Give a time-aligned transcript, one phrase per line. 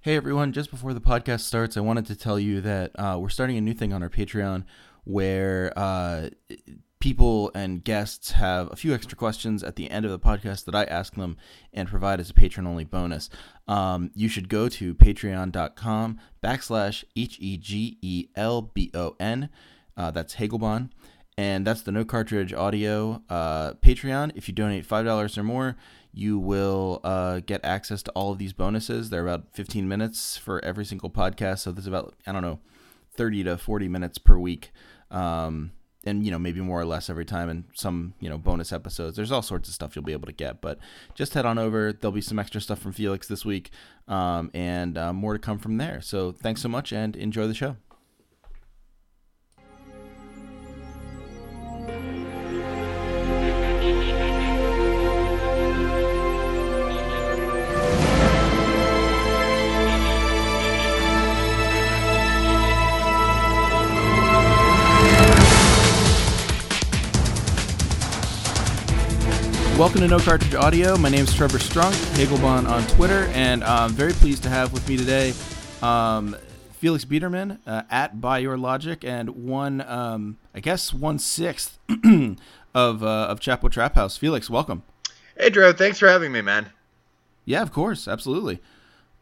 [0.00, 3.28] Hey everyone, just before the podcast starts, I wanted to tell you that uh, we're
[3.30, 4.62] starting a new thing on our Patreon
[5.02, 6.28] where uh,
[7.00, 10.74] people and guests have a few extra questions at the end of the podcast that
[10.76, 11.36] I ask them
[11.74, 13.28] and provide as a patron only bonus.
[13.66, 19.48] Um, you should go to patreon.com backslash H E G E L B O N.
[19.96, 20.90] Uh, that's Hegelbon.
[21.36, 24.32] And that's the No Cartridge Audio uh, Patreon.
[24.36, 25.76] If you donate $5 or more,
[26.18, 29.08] you will uh, get access to all of these bonuses.
[29.08, 31.60] They're about 15 minutes for every single podcast.
[31.60, 32.58] So there's about, I don't know,
[33.14, 34.72] 30 to 40 minutes per week.
[35.12, 35.70] Um,
[36.04, 39.16] and you know maybe more or less every time and some you know bonus episodes
[39.16, 40.78] there's all sorts of stuff you'll be able to get but
[41.14, 43.70] just head on over there'll be some extra stuff from felix this week
[44.06, 47.54] um, and uh, more to come from there so thanks so much and enjoy the
[47.54, 47.76] show
[69.78, 70.96] Welcome to No Cartridge Audio.
[70.96, 74.88] My name is Trevor Strunk, Hegelbon on Twitter, and I'm very pleased to have with
[74.88, 75.32] me today
[75.82, 76.36] um,
[76.72, 81.78] Felix Biederman uh, at By Your Logic and one, um, I guess, one sixth
[82.74, 84.16] of uh, of Chapo Trap House.
[84.16, 84.82] Felix, welcome.
[85.38, 85.72] Hey, Drew.
[85.72, 86.70] Thanks for having me, man.
[87.44, 88.60] Yeah, of course, absolutely.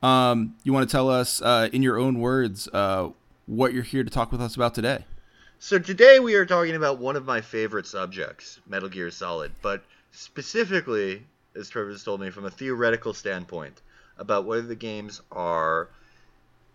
[0.02, 3.10] Um, you want to tell us, uh, in your own words, uh,
[3.44, 5.04] what you're here to talk with us about today?
[5.58, 9.84] So today we are talking about one of my favorite subjects, Metal Gear Solid, but
[10.16, 11.22] specifically,
[11.54, 13.80] as Trevor's told me, from a theoretical standpoint,
[14.18, 15.88] about whether the games are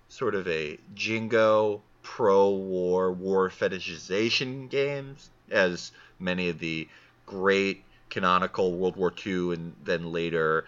[0.09, 6.87] sort of a jingo pro-war war fetishization games, as many of the
[7.25, 10.65] great canonical World War II and then later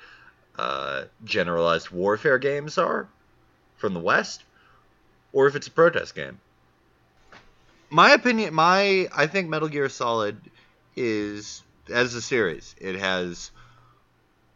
[0.58, 3.08] uh, generalized warfare games are
[3.78, 4.44] from the West,
[5.32, 6.40] or if it's a protest game.
[7.90, 10.38] My opinion, my I think Metal Gear Solid
[10.96, 12.76] is as a series.
[12.80, 13.52] It has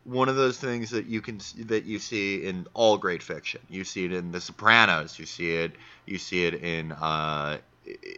[0.04, 3.62] one of those things that you can that you see in all great fiction.
[3.70, 5.20] You see it in The Sopranos.
[5.20, 5.74] You see it.
[6.06, 7.58] You see it in uh,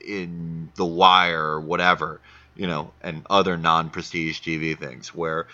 [0.05, 2.21] in The Wire or whatever.
[2.55, 5.47] You know, and other non-prestige TV things where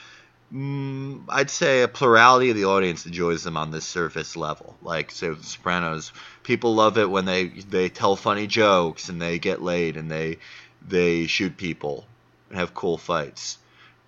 [0.52, 4.76] mm, I'd say a plurality of the audience enjoys them on this surface level.
[4.82, 6.12] Like, say, The Sopranos,
[6.42, 10.38] people love it when they they tell funny jokes and they get laid and they
[10.88, 12.06] they shoot people
[12.56, 13.58] have cool fights.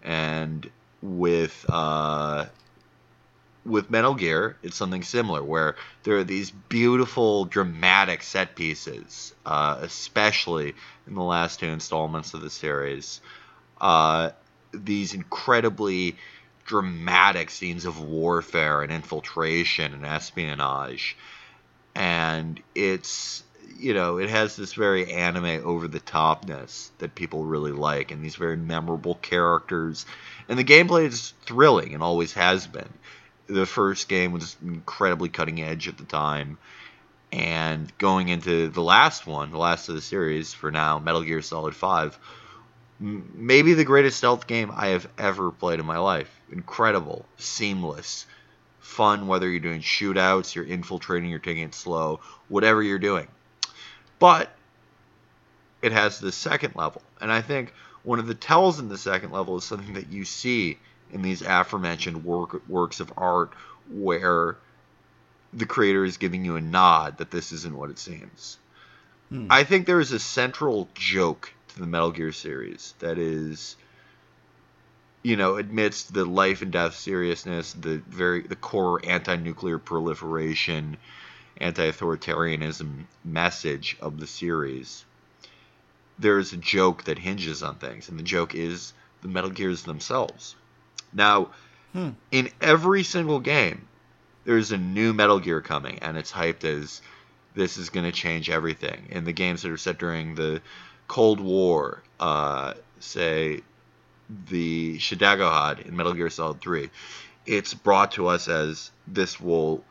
[0.04, 0.70] And
[1.02, 2.46] with uh,
[3.66, 9.78] with Metal Gear, it's something similar where there are these beautiful, dramatic set pieces, uh,
[9.82, 10.74] especially
[11.06, 13.22] in the last two installments of the series.
[13.80, 14.32] Uh,
[14.72, 16.16] these incredibly
[16.66, 21.18] dramatic scenes of warfare and infiltration and espionage.
[21.96, 23.44] And it's
[23.80, 28.24] you know, it has this very anime over the topness that people really like, and
[28.24, 30.06] these very memorable characters.
[30.48, 32.90] And the gameplay is thrilling and always has been.
[33.48, 36.58] The first game was incredibly cutting edge at the time.
[37.32, 41.42] And going into the last one, the last of the series for now, Metal Gear
[41.42, 42.18] Solid 5,
[43.00, 46.34] maybe the greatest stealth game I have ever played in my life.
[46.52, 48.26] Incredible, seamless,
[48.80, 53.28] fun, whether you're doing shootouts, you're infiltrating, you're taking it slow, whatever you're doing
[54.20, 54.50] but
[55.82, 57.02] it has the second level.
[57.22, 57.74] And I think
[58.04, 60.78] one of the tells in the second level is something that you see
[61.12, 63.52] in these aforementioned work, works of art
[63.90, 64.58] where
[65.54, 68.58] the creator is giving you a nod that this isn't what it seems.
[69.30, 69.48] Hmm.
[69.50, 73.76] I think there is a central joke to the Metal Gear series that is
[75.24, 80.96] you know amidst the life and death seriousness the very the core anti-nuclear proliferation
[81.60, 85.06] anti-authoritarianism message of the series,
[86.20, 89.84] there is a joke that hinges on things, and the joke is the Metal Gears
[89.84, 90.56] themselves.
[91.14, 91.50] Now,
[91.94, 92.10] hmm.
[92.32, 93.88] in every single game,
[94.46, 97.02] there's a new Metal Gear coming, and it's hyped as
[97.54, 99.08] this is going to change everything.
[99.10, 100.62] In the games that are set during the
[101.08, 103.62] Cold War, uh, say
[104.50, 106.90] the Shagohod in Metal Gear Solid 3,
[107.46, 109.84] it's brought to us as this will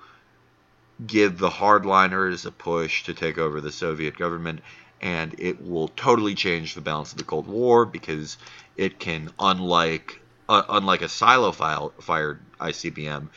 [1.04, 4.60] give the hardliners a push to take over the Soviet government,
[5.00, 8.38] and it will totally change the balance of the Cold War because
[8.76, 13.28] it can, unlike uh, unlike a silo fired ICBM,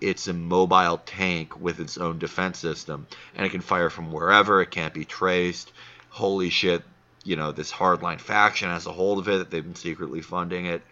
[0.00, 4.62] it's a mobile tank with its own defense system, and it can fire from wherever.
[4.62, 5.72] It can't be traced.
[6.10, 6.82] Holy shit!
[7.24, 9.50] You know this hardline faction has a hold of it.
[9.50, 10.82] They've been secretly funding it.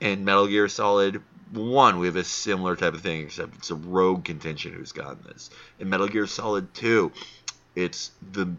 [0.00, 1.22] In Metal Gear Solid,
[1.52, 5.22] 1, we have a similar type of thing, except it's a rogue contingent who's gotten
[5.24, 5.50] this.
[5.78, 7.12] In Metal Gear Solid 2,
[7.74, 8.54] it's the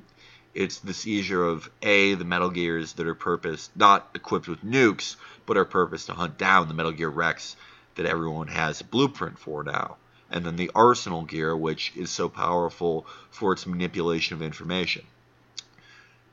[0.54, 5.16] it's the seizure of a the Metal Gears that are purposed not equipped with nukes,
[5.48, 7.56] but are purposed to hunt down the Metal Gear Rex
[7.96, 9.98] that everyone has a blueprint for now.
[10.30, 15.06] And then the Arsenal gear, which is so powerful for its manipulation of information.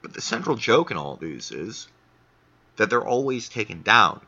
[0.02, 1.88] But the central joke in all these is
[2.76, 4.20] that they're always taken down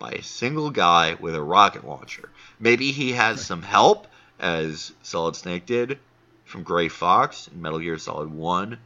[0.00, 2.30] by a single guy with a rocket launcher.
[2.58, 4.08] Maybe he has some help,
[4.40, 5.98] as Solid Snake did
[6.46, 8.78] from Gray Fox in Metal Gear Solid 1.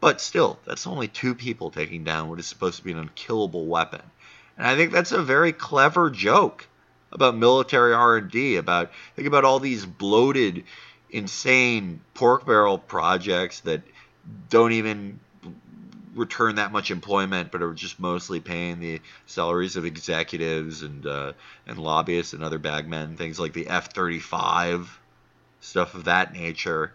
[0.00, 3.64] But still, that's only two people taking down what is supposed to be an unkillable
[3.64, 4.02] weapon.
[4.58, 6.66] And I think that's a very clever joke
[7.10, 10.64] about military R&D, about think about all these bloated
[11.08, 13.82] insane pork barrel projects that
[14.50, 15.20] don't even
[16.14, 21.32] return that much employment, but are just mostly paying the salaries of executives and uh,
[21.66, 23.16] and lobbyists and other bagmen.
[23.16, 24.88] Things like the F-35,
[25.60, 26.92] stuff of that nature.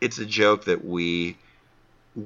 [0.00, 1.36] It's a joke that we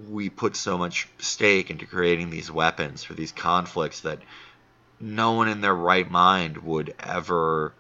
[0.09, 4.19] we put so much stake into creating these weapons for these conflicts that
[4.99, 7.73] no one in their right mind would ever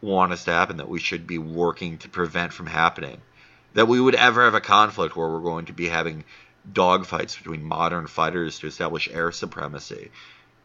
[0.00, 0.78] want us to happen.
[0.78, 3.20] That we should be working to prevent from happening
[3.74, 6.24] that we would ever have a conflict where we're going to be having
[6.70, 10.10] dogfights between modern fighters to establish air supremacy.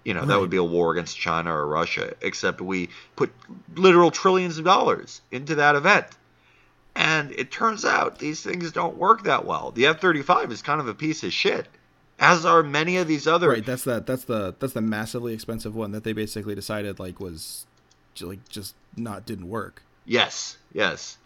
[0.04, 0.30] You know, right.
[0.30, 3.34] that would be a war against China or Russia, except we put
[3.76, 6.06] literal trillions of dollars into that event.
[6.96, 9.72] And it turns out these things don't work that well.
[9.72, 11.68] The F 35 is kind of a piece of shit.
[12.20, 15.76] As are many of these other Right, that's the that's the that's the massively expensive
[15.76, 17.68] one that they basically decided like was
[18.20, 19.84] like just not didn't work.
[20.06, 21.18] Yes, yes.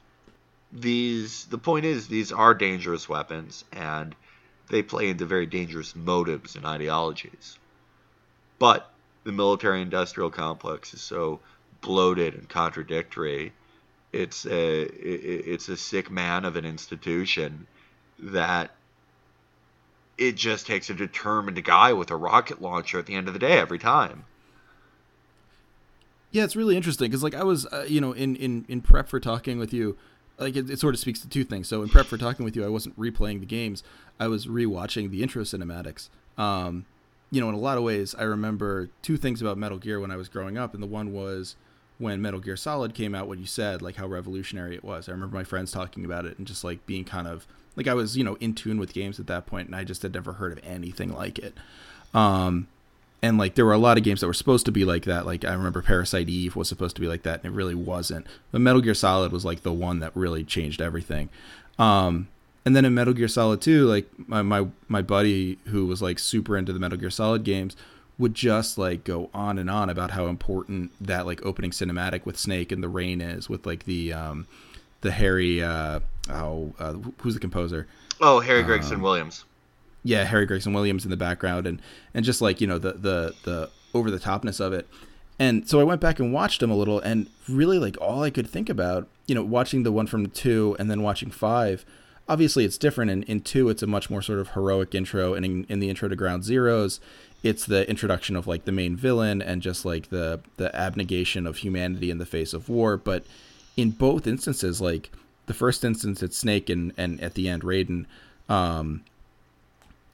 [0.73, 4.13] These the point is these are dangerous weapons and
[4.71, 7.59] they play into very dangerous motives and ideologies.
[8.57, 8.89] But
[9.25, 11.41] the military industrial complex is so
[11.81, 13.51] bloated and contradictory.
[14.13, 17.67] It's a it's a sick man of an institution
[18.19, 18.71] that
[20.17, 23.39] it just takes a determined guy with a rocket launcher at the end of the
[23.39, 24.25] day every time.
[26.31, 29.09] Yeah, it's really interesting because like I was, uh, you know, in in in prep
[29.09, 29.97] for talking with you,
[30.41, 31.67] like it, it, sort of speaks to two things.
[31.67, 33.83] So in prep for talking with you, I wasn't replaying the games;
[34.19, 36.09] I was rewatching the intro cinematics.
[36.37, 36.85] Um,
[37.29, 40.11] you know, in a lot of ways, I remember two things about Metal Gear when
[40.11, 41.55] I was growing up, and the one was
[41.97, 43.27] when Metal Gear Solid came out.
[43.27, 45.07] What you said, like how revolutionary it was.
[45.07, 47.93] I remember my friends talking about it and just like being kind of like I
[47.93, 50.33] was, you know, in tune with games at that point, and I just had never
[50.33, 51.55] heard of anything like it.
[52.13, 52.67] Um,
[53.21, 55.25] and like there were a lot of games that were supposed to be like that.
[55.25, 58.25] Like i remember parasite eve was supposed to be like that and it really wasn't.
[58.51, 61.29] But metal gear solid was like the one that really changed everything.
[61.77, 62.27] Um,
[62.65, 66.19] and then in metal gear solid 2 like my, my my buddy who was like
[66.19, 67.75] super into the metal gear solid games
[68.17, 72.37] would just like go on and on about how important that like opening cinematic with
[72.37, 74.47] snake and the rain is with like the um
[75.01, 77.87] the harry uh oh uh, who's the composer?
[78.19, 79.45] Oh harry gregson um, williams
[80.03, 81.81] yeah, Harry Gregson Williams in the background and
[82.13, 84.87] and just like you know the the the over the topness of it.
[85.39, 88.29] And so I went back and watched them a little, and really like all I
[88.29, 91.83] could think about, you know, watching the one from two and then watching five.
[92.29, 93.09] Obviously, it's different.
[93.09, 95.89] In, in two, it's a much more sort of heroic intro, and in, in the
[95.89, 96.99] intro to Ground Zeroes,
[97.41, 101.57] it's the introduction of like the main villain and just like the the abnegation of
[101.57, 102.95] humanity in the face of war.
[102.95, 103.25] But
[103.75, 105.11] in both instances, like
[105.47, 108.05] the first instance, it's Snake, and and at the end, Raiden.
[108.47, 109.03] Um,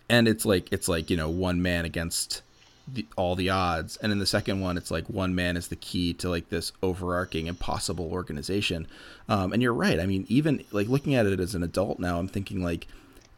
[0.09, 2.41] and it's like it's like you know one man against
[2.87, 3.97] the, all the odds.
[3.97, 6.71] And in the second one it's like one man is the key to like this
[6.81, 8.87] overarching impossible organization.
[9.27, 9.99] Um, and you're right.
[9.99, 12.87] I mean even like looking at it as an adult now i'm thinking like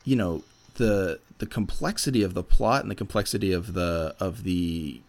[0.06, 0.44] you know
[0.76, 5.02] the the complexity of the plot and the complexity of the of the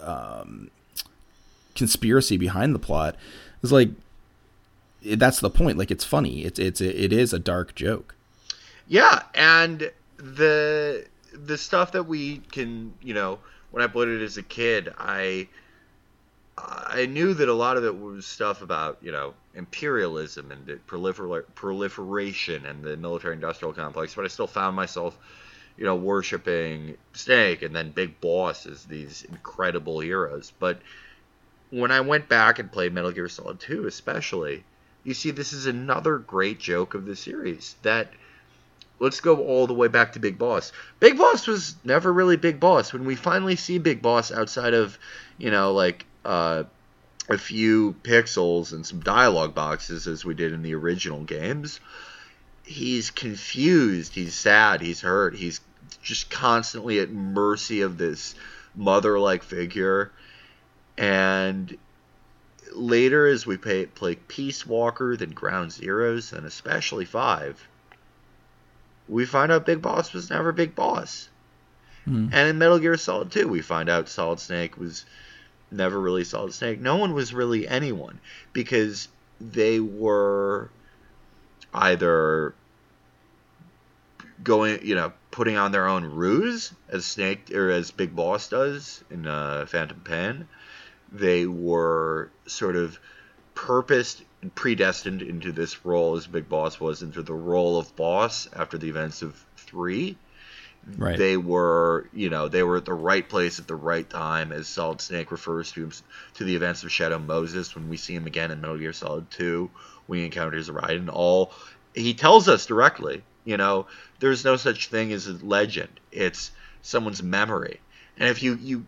[0.00, 0.70] um,
[1.74, 3.16] conspiracy behind the plot
[3.62, 3.90] is like
[5.02, 5.78] that's the point.
[5.78, 6.44] Like it's funny.
[6.44, 8.14] It's it's it is a dark joke.
[8.86, 9.22] Yeah.
[9.34, 9.90] And
[10.20, 13.38] the the stuff that we can, you know,
[13.70, 15.48] when I played it as a kid, I
[16.58, 21.44] I knew that a lot of it was stuff about, you know, imperialism and prolifer-
[21.54, 25.16] proliferation and the military industrial complex, but I still found myself,
[25.78, 30.52] you know, worshiping Snake and then Big Boss as these incredible heroes.
[30.58, 30.80] But
[31.70, 34.64] when I went back and played Metal Gear Solid 2, especially,
[35.04, 38.12] you see this is another great joke of the series that
[39.00, 40.72] let's go all the way back to Big Boss.
[41.00, 42.92] Big Boss was never really Big Boss.
[42.92, 44.98] When we finally see Big Boss outside of,
[45.38, 46.64] you know, like uh,
[47.28, 51.80] a few pixels and some dialogue boxes as we did in the original games,
[52.62, 55.60] he's confused, he's sad, he's hurt, he's
[56.02, 58.34] just constantly at mercy of this
[58.74, 60.12] mother like figure.
[60.98, 61.76] And
[62.74, 67.66] later, as we play, play Peace Walker, then Ground Zeroes, and especially 5,
[69.10, 71.28] we find out Big Boss was never Big Boss.
[72.04, 72.28] Hmm.
[72.32, 75.04] And in Metal Gear Solid 2, we find out Solid Snake was
[75.70, 76.80] never really Solid Snake.
[76.80, 78.20] No one was really anyone
[78.52, 79.08] because
[79.40, 80.70] they were
[81.74, 82.54] either
[84.42, 89.02] going, you know, putting on their own ruse as Snake or as Big Boss does
[89.10, 90.48] in uh, Phantom Pain.
[91.12, 92.98] They were sort of
[93.54, 94.22] purposed
[94.54, 98.88] predestined into this role as Big Boss was into the role of boss after the
[98.88, 100.16] events of three.
[100.96, 101.18] Right.
[101.18, 104.66] They were, you know, they were at the right place at the right time, as
[104.66, 105.90] Solid Snake refers to
[106.34, 107.74] to the events of Shadow Moses.
[107.74, 109.70] When we see him again in Metal Gear Solid 2,
[110.08, 111.52] we encounter his ride and all.
[111.94, 113.86] He tells us directly, you know,
[114.20, 116.00] there's no such thing as a legend.
[116.12, 117.80] It's someone's memory.
[118.16, 118.86] And if you, you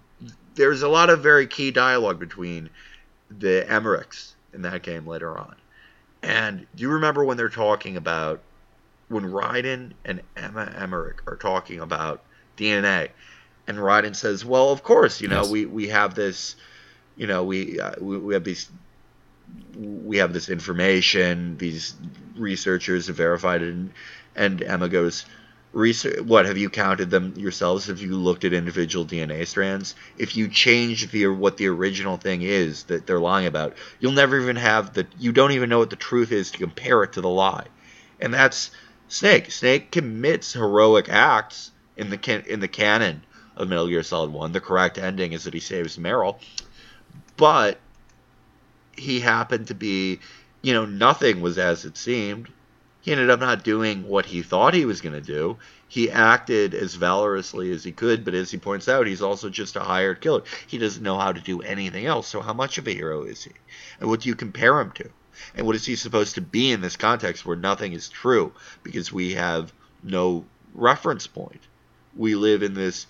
[0.55, 2.71] there's a lot of very key dialogue between
[3.31, 5.55] the Emmerichs in that game later on.
[6.23, 8.41] And do you remember when they're talking about
[9.09, 12.23] when Raiden and Emma Emmerich are talking about
[12.57, 13.11] DNA,
[13.67, 15.51] and Raiden says, "Well, of course, you know, Yes.
[15.51, 16.57] we we have this,
[17.17, 18.71] you know, we uh, we, we have these."
[19.77, 21.59] We have this information.
[21.59, 21.95] These
[22.37, 23.93] researchers have verified it, and,
[24.35, 25.27] and Emma goes,
[25.73, 26.21] "Research?
[26.21, 27.87] What have you counted them yourselves?
[27.87, 29.95] Have you looked at individual DNA strands?
[30.19, 34.39] If you change the what the original thing is that they're lying about, you'll never
[34.39, 35.07] even have the.
[35.19, 37.67] You don't even know what the truth is to compare it to the lie,
[38.21, 38.71] and that's
[39.09, 39.51] Snake.
[39.51, 43.23] Snake commits heroic acts in the in the canon
[43.57, 44.53] of Metal Gear Solid One.
[44.53, 46.39] The correct ending is that he saves Meryl,
[47.37, 47.79] but
[48.97, 50.21] he happened to be,
[50.61, 52.49] you know, nothing was as it seemed.
[53.03, 55.59] He ended up not doing what he thought he was going to do.
[55.89, 59.77] He acted as valorously as he could, but as he points out, he's also just
[59.77, 60.45] a hired killer.
[60.69, 62.29] He doesn't know how to do anything else.
[62.29, 63.51] So, how much of a hero is he?
[64.01, 65.11] And what do you compare him to?
[65.57, 68.53] And what is he supposed to be in this context where nothing is true
[68.85, 71.61] because we have no reference point?
[72.17, 73.07] We live in this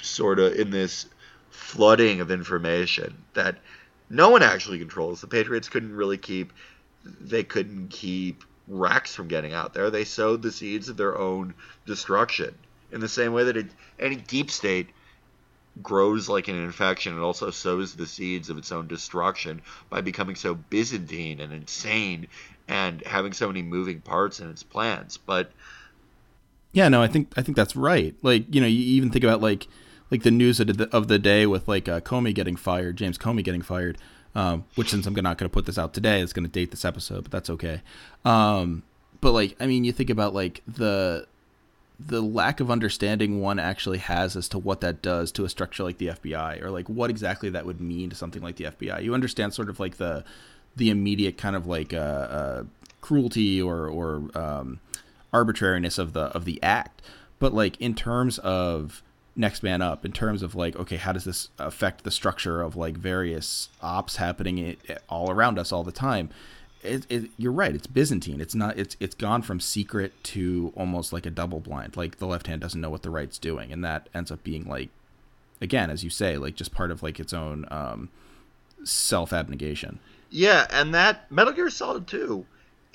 [0.00, 1.06] sort of in this
[1.50, 3.58] flooding of information that
[4.08, 5.20] no one actually controls.
[5.20, 6.52] The Patriots couldn't really keep
[7.20, 9.90] they couldn't keep Rex from getting out there.
[9.90, 11.54] They sowed the seeds of their own
[11.86, 12.54] destruction
[12.92, 13.66] in the same way that it,
[13.98, 14.88] any deep state
[15.82, 17.16] grows like an infection.
[17.16, 22.28] It also sows the seeds of its own destruction by becoming so Byzantine and insane
[22.68, 25.16] and having so many moving parts in its plans.
[25.16, 25.52] But
[26.72, 28.14] Yeah, no, I think I think that's right.
[28.22, 29.68] Like, you know, you even think about like
[30.10, 33.18] like the news of the, of the day with like uh, Comey getting fired, James
[33.18, 33.98] Comey getting fired.
[34.34, 36.70] Um, which since I'm not going to put this out today, it's going to date
[36.70, 37.80] this episode, but that's okay.
[38.22, 38.82] Um,
[39.22, 41.26] but like, I mean, you think about like the
[41.98, 45.82] the lack of understanding one actually has as to what that does to a structure
[45.82, 49.02] like the FBI, or like what exactly that would mean to something like the FBI.
[49.02, 50.24] You understand sort of like the
[50.76, 52.64] the immediate kind of like uh, uh,
[53.00, 54.80] cruelty or or um,
[55.32, 57.00] arbitrariness of the of the act,
[57.38, 59.02] but like in terms of
[59.36, 62.76] next man up, in terms of like okay, how does this affect the structure of
[62.76, 66.30] like various ops happening i- all around us all the time?
[66.82, 67.74] It, it, you're right.
[67.74, 68.40] It's Byzantine.
[68.40, 68.78] It's not.
[68.78, 71.96] It's it's gone from secret to almost like a double blind.
[71.96, 74.64] Like the left hand doesn't know what the right's doing, and that ends up being
[74.68, 74.90] like,
[75.60, 78.08] again, as you say, like just part of like its own um,
[78.84, 79.98] self abnegation.
[80.30, 82.44] Yeah, and that Metal Gear Solid 2,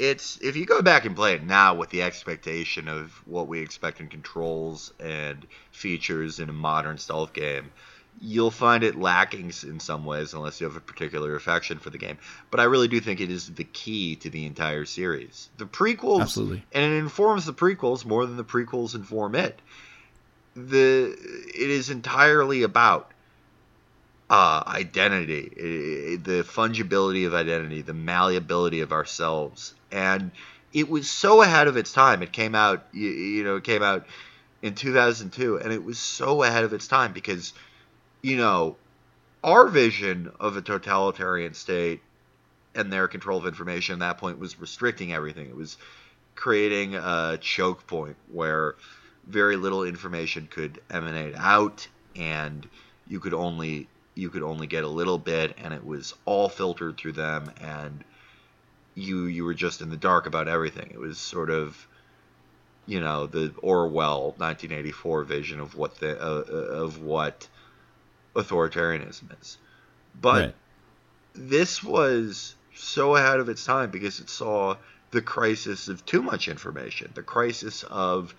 [0.01, 3.59] it's if you go back and play it now with the expectation of what we
[3.59, 7.71] expect in controls and features in a modern stealth game,
[8.19, 11.99] you'll find it lacking in some ways unless you have a particular affection for the
[11.99, 12.17] game.
[12.49, 15.49] But I really do think it is the key to the entire series.
[15.57, 16.63] The prequels Absolutely.
[16.71, 19.61] and it informs the prequels more than the prequels inform it.
[20.55, 23.11] The it is entirely about
[24.31, 25.49] uh, identity,
[26.15, 30.31] the fungibility of identity, the malleability of ourselves, and
[30.73, 32.21] it was so ahead of its time.
[32.21, 34.05] It came out, you, you know, it came out
[34.61, 37.53] in 2002, and it was so ahead of its time because,
[38.21, 38.77] you know,
[39.43, 42.01] our vision of a totalitarian state
[42.75, 45.47] and their control of information at that point was restricting everything.
[45.47, 45.77] It was
[46.35, 48.75] creating a choke point where
[49.27, 52.67] very little information could emanate out, and
[53.07, 56.97] you could only you could only get a little bit, and it was all filtered
[56.97, 58.03] through them, and
[58.95, 60.91] you you were just in the dark about everything.
[60.93, 61.87] It was sort of
[62.85, 67.47] you know the Orwell 1984 vision of what the uh, uh, of what
[68.35, 69.57] authoritarianism is,
[70.15, 70.55] but Right.
[71.33, 74.77] this was so ahead of its time because it saw
[75.11, 78.33] the crisis of too much information, the crisis of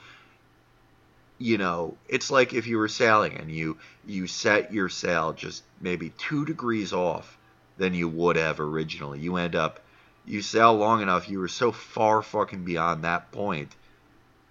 [1.39, 5.65] you know, it's like if you were sailing and you you set your sail just
[5.81, 7.39] maybe two degrees off
[7.77, 9.19] than you would have originally.
[9.21, 9.82] You end up
[10.25, 13.75] you sail long enough, you were so far fucking beyond that point,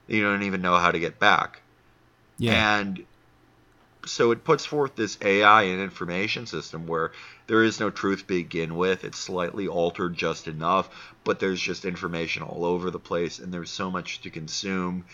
[0.07, 1.61] you don't even know how to get back.
[2.37, 2.79] Yeah.
[2.79, 3.05] And
[4.05, 7.11] so it puts forth this AI and information system where
[7.47, 9.03] there is no truth to begin with.
[9.03, 10.89] It's slightly altered just enough,
[11.23, 15.05] but there's just information all over the place, and there's so much to consume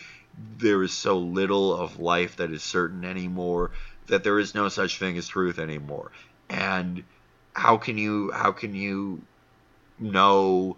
[0.57, 3.71] there is so little of life that is certain anymore
[4.07, 6.11] that there is no such thing as truth anymore.
[6.49, 7.03] And
[7.53, 9.21] how can you how can you
[9.99, 10.77] know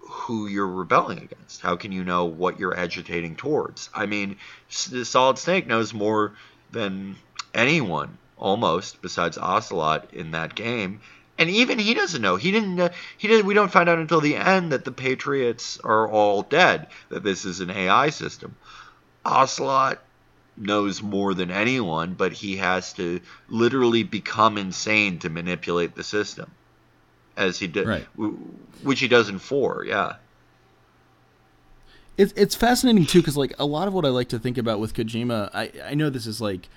[0.00, 1.60] who you're rebelling against?
[1.60, 3.90] How can you know what you're agitating towards?
[3.94, 4.36] I mean,
[4.68, 6.34] Solid Snake knows more
[6.70, 7.16] than
[7.54, 11.00] anyone almost besides Ocelot in that game
[11.38, 12.36] and even he doesn't know.
[12.36, 12.78] He didn't.
[12.80, 13.46] Uh, he didn't.
[13.46, 16.88] We don't find out until the end that the Patriots are all dead.
[17.10, 18.56] That this is an AI system.
[19.24, 20.02] Ocelot
[20.56, 26.50] knows more than anyone, but he has to literally become insane to manipulate the system,
[27.38, 28.06] as he did, right.
[28.82, 29.84] which he does in four.
[29.86, 30.16] Yeah.
[32.18, 34.80] It's it's fascinating too, because like a lot of what I like to think about
[34.80, 36.68] with Kojima, I I know this is like,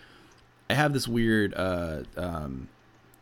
[0.70, 1.53] I have this weird.
[1.53, 2.70] Uh, um,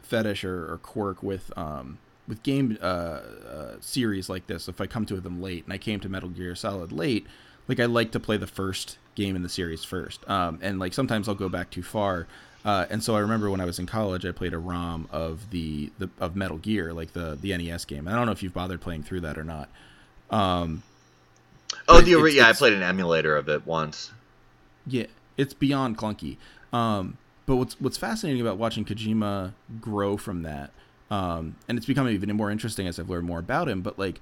[0.09, 4.67] fetish or, or quirk with um, with game uh, uh, series like this.
[4.67, 7.27] If I come to them late, and I came to Metal Gear Solid late,
[7.67, 10.93] like I like to play the first game in the series first, um, and like
[10.93, 12.27] sometimes I'll go back too far.
[12.65, 15.49] Uh, and so I remember when I was in college, I played a ROM of
[15.51, 18.07] the, the of Metal Gear, like the the NES game.
[18.07, 19.69] I don't know if you've bothered playing through that or not.
[20.29, 20.83] Um,
[21.87, 24.11] oh, the it's, yeah, it's, I played an emulator of it once.
[24.85, 25.05] Yeah,
[25.37, 26.37] it's beyond clunky.
[26.73, 30.71] Um, but what's what's fascinating about watching Kojima grow from that,
[31.09, 33.81] um, and it's becoming even more interesting as I've learned more about him.
[33.81, 34.19] But like,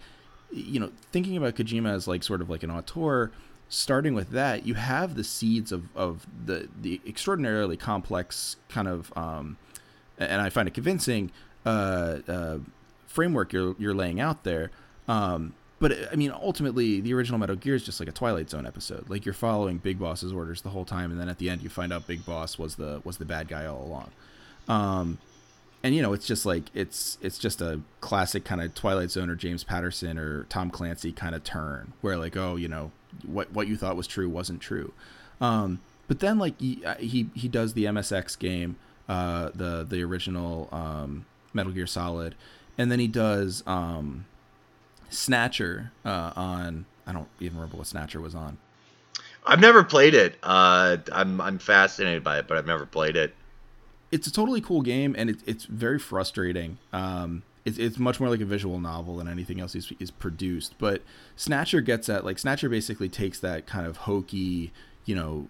[0.52, 3.32] you know, thinking about Kojima as like sort of like an auteur,
[3.70, 9.12] starting with that, you have the seeds of of the the extraordinarily complex kind of,
[9.16, 9.58] um,
[10.18, 11.32] and I find it convincing
[11.66, 12.58] uh, uh,
[13.08, 14.72] framework you're you're laying out there.
[15.08, 18.66] Um, but I mean, ultimately, the original Metal Gear is just like a Twilight Zone
[18.66, 19.10] episode.
[19.10, 21.70] Like you're following Big Boss's orders the whole time, and then at the end, you
[21.70, 24.12] find out Big Boss was the was the bad guy all along.
[24.68, 25.18] Um,
[25.84, 29.30] and you know, it's just like it's it's just a classic kind of Twilight Zone
[29.30, 32.92] or James Patterson or Tom Clancy kind of turn, where like, oh, you know,
[33.26, 34.94] what what you thought was true wasn't true.
[35.40, 40.04] Um, but then like he uh, he he does the MSX game, uh, the the
[40.04, 42.36] original um, Metal Gear Solid,
[42.78, 43.64] and then he does.
[43.68, 44.26] Um,
[45.10, 46.86] Snatcher uh, on.
[47.06, 48.58] I don't even remember what Snatcher was on.
[49.46, 50.36] I've never played it.
[50.44, 53.34] Uh, I'm I'm fascinated by it, but I've never played it.
[54.18, 56.80] It's a totally cool game, and it, it's very frustrating.
[56.92, 60.74] Um, it's, it's much more like a visual novel than anything else is, is produced.
[60.80, 61.04] But
[61.36, 64.72] Snatcher gets at like Snatcher basically takes that kind of hokey,
[65.06, 65.48] you know,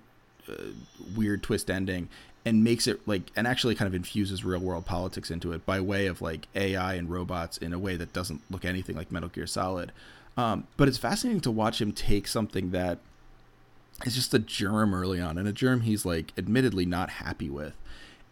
[0.49, 0.71] uh,
[1.15, 2.09] weird twist ending
[2.45, 5.79] and makes it like and actually kind of infuses real world politics into it by
[5.79, 9.29] way of like AI and robots in a way that doesn't look anything like Metal
[9.29, 9.91] Gear Solid.
[10.37, 12.99] Um, but it's fascinating to watch him take something that
[14.05, 17.73] is just a germ early on, and a germ he's like admittedly not happy with,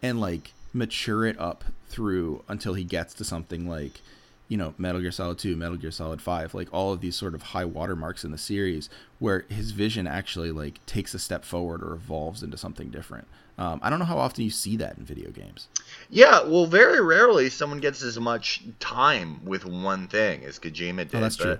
[0.02, 4.00] and like mature it up through until he gets to something like
[4.48, 7.34] you know Metal Gear Solid 2, Metal Gear Solid 5, like all of these sort
[7.34, 11.82] of high watermarks in the series where his vision actually like takes a step forward
[11.82, 13.26] or evolves into something different.
[13.58, 15.68] Um, I don't know how often you see that in video games.
[16.10, 21.14] Yeah, well, very rarely someone gets as much time with one thing as Kojima did.
[21.14, 21.58] Oh, that's true.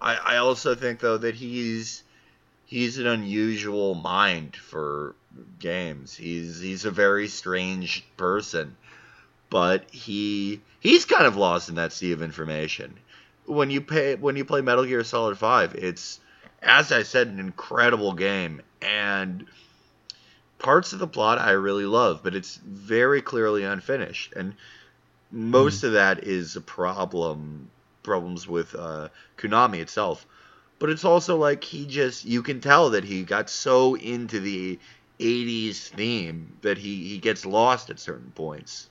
[0.00, 2.03] I, I also think though that he's
[2.66, 5.14] he's an unusual mind for
[5.58, 6.14] games.
[6.14, 8.76] He's he's a very strange person,
[9.50, 12.94] but he he's kind of lost in that sea of information.
[13.46, 16.20] When you pay when you play Metal Gear Solid Five, it's
[16.62, 19.46] as I said, an incredible game and
[20.58, 24.54] parts of the plot I really love, but it's very clearly unfinished, and
[25.30, 25.88] most mm.
[25.88, 27.70] of that is a problem
[28.02, 30.26] problems with uh, Konami itself.
[30.78, 34.78] But it's also like he just you can tell that he got so into the
[35.20, 38.90] 80s theme that he, he gets lost at certain points.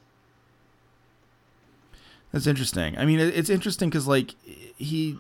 [2.32, 2.98] That's interesting.
[2.98, 4.34] I mean, it's interesting because like
[4.78, 5.20] he,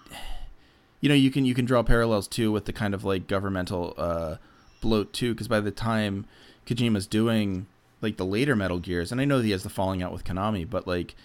[0.99, 3.93] you know, you can you can draw parallels too with the kind of like governmental
[3.97, 4.37] uh,
[4.81, 6.25] bloat too, because by the time
[6.65, 7.67] Kojima's doing
[8.01, 10.67] like the later Metal Gears, and I know he has the falling out with Konami,
[10.67, 11.15] but like,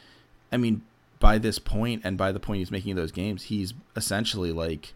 [0.53, 0.83] I mean,
[1.20, 4.92] by this point and by the point he's making those games, he's essentially like,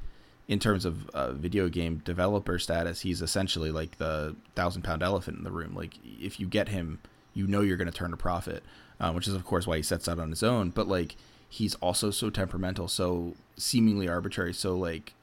[0.53, 5.39] in terms of uh, video game developer status, he's essentially like the thousand pound elephant
[5.39, 5.75] in the room.
[5.75, 7.01] Like, if you get him,
[7.33, 8.63] you know you're going to turn a profit,
[9.01, 10.69] uh, which is of course why he sets out on his own.
[10.69, 11.17] But like,
[11.49, 15.15] he's also so temperamental, so seemingly arbitrary, so like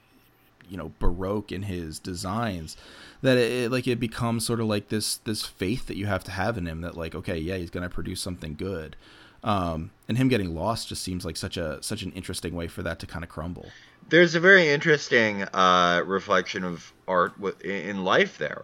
[0.67, 2.75] you know baroque in his designs
[3.21, 6.23] that it, it, like it becomes sort of like this this faith that you have
[6.23, 8.95] to have in him that like okay yeah he's gonna produce something good
[9.43, 12.83] um, and him getting lost just seems like such a such an interesting way for
[12.83, 13.71] that to kind of crumble
[14.09, 18.63] there's a very interesting uh, reflection of art in life there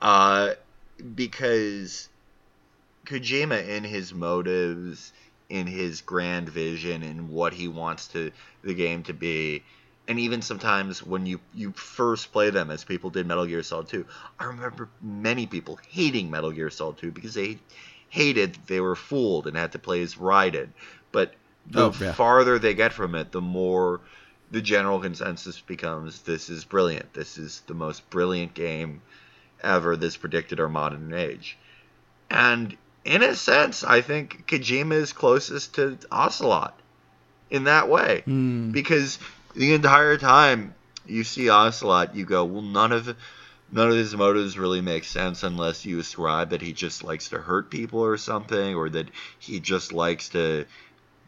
[0.00, 0.50] uh,
[1.14, 2.08] because
[3.04, 5.12] Kojima in his motives
[5.48, 9.62] in his grand vision and what he wants to the game to be
[10.08, 13.88] and even sometimes when you you first play them as people did Metal Gear Solid
[13.88, 14.04] 2
[14.38, 17.58] I remember many people hating Metal Gear Solid 2 because they
[18.08, 20.68] hated they were fooled and had to play as Raiden
[21.12, 21.34] but
[21.70, 22.12] the oh, yeah.
[22.12, 24.00] farther they get from it the more
[24.50, 29.02] the general consensus becomes this is brilliant this is the most brilliant game
[29.62, 31.56] ever this predicted our modern age
[32.30, 36.78] and in a sense, I think Kojima is closest to Ocelot
[37.50, 38.24] in that way.
[38.26, 38.72] Mm.
[38.72, 39.18] Because
[39.54, 40.74] the entire time
[41.06, 43.16] you see Ocelot, you go, well, none of
[43.70, 47.38] none of his motives really make sense unless you ascribe that he just likes to
[47.38, 50.66] hurt people or something, or that he just likes to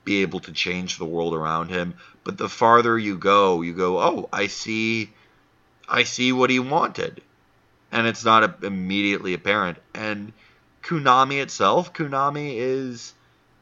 [0.08, 1.92] be able to change the world around him.
[2.24, 5.10] But the farther you go, you go, oh, I see,
[5.86, 7.20] I see what he wanted,
[7.92, 9.76] and it's not immediately apparent.
[9.92, 10.32] And
[10.82, 13.12] Konami itself, Konami is,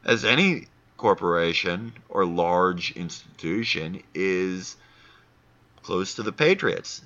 [0.04, 4.76] as any corporation or large institution, is
[5.82, 7.02] close to the Patriots.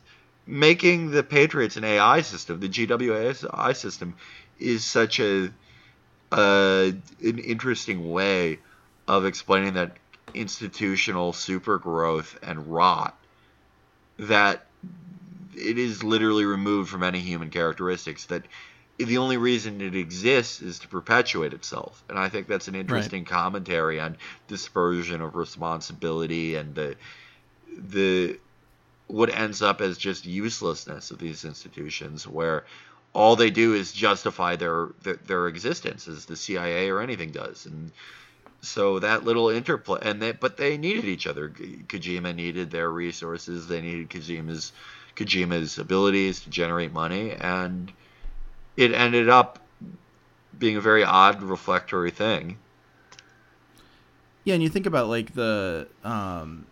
[0.46, 4.16] Making the Patriots an AI system, the GWAI system,
[4.58, 5.50] is such a,
[6.30, 8.58] a an interesting way
[9.10, 9.90] of explaining that
[10.34, 13.18] institutional super growth and rot
[14.20, 14.66] that
[15.56, 18.44] it is literally removed from any human characteristics that
[18.98, 22.04] the only reason it exists is to perpetuate itself.
[22.08, 23.28] And I think that's an interesting right.
[23.28, 26.94] commentary on dispersion of responsibility and the
[27.76, 28.38] the
[29.08, 32.64] what ends up as just uselessness of these institutions where
[33.12, 37.66] all they do is justify their, their their, existence as the CIA or anything does
[37.66, 37.90] and
[38.62, 41.48] so that little interplay and they but they needed each other.
[41.48, 43.66] Kojima needed their resources.
[43.66, 44.72] They needed Kojima's
[45.16, 47.32] Kojima's abilities to generate money.
[47.32, 47.92] And
[48.76, 49.58] it ended up
[50.58, 52.58] being a very odd reflectory thing.
[54.44, 56.66] Yeah, and you think about like the um,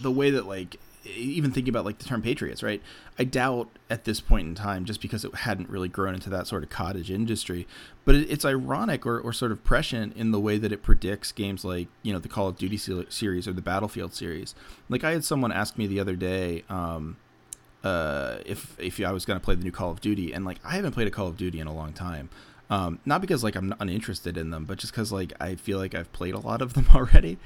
[0.00, 2.80] the way that like even thinking about like the term patriots, right?
[3.18, 6.46] I doubt at this point in time, just because it hadn't really grown into that
[6.46, 7.66] sort of cottage industry,
[8.04, 11.32] but it, it's ironic or, or sort of prescient in the way that it predicts
[11.32, 14.54] games like you know the Call of Duty series or the Battlefield series.
[14.88, 16.64] Like I had someone ask me the other day.
[16.68, 17.16] Um,
[17.84, 20.58] uh, if if I was going to play the new Call of Duty, and like
[20.64, 22.30] I haven't played a Call of Duty in a long time.
[22.70, 25.94] Um, not because like I'm uninterested in them, but just because like I feel like
[25.94, 27.38] I've played a lot of them already.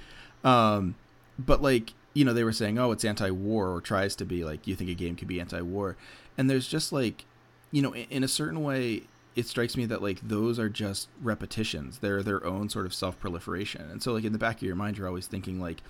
[0.44, 0.94] Um,
[1.38, 4.66] but like you know they were saying, oh, it's anti-war or tries to be like
[4.66, 5.96] you think a game could be anti-war,
[6.38, 7.24] and there's just like
[7.70, 9.02] you know in, in a certain way
[9.34, 11.98] it strikes me that like those are just repetitions.
[11.98, 14.96] They're their own sort of self-proliferation, and so like in the back of your mind,
[14.98, 15.82] you're always thinking like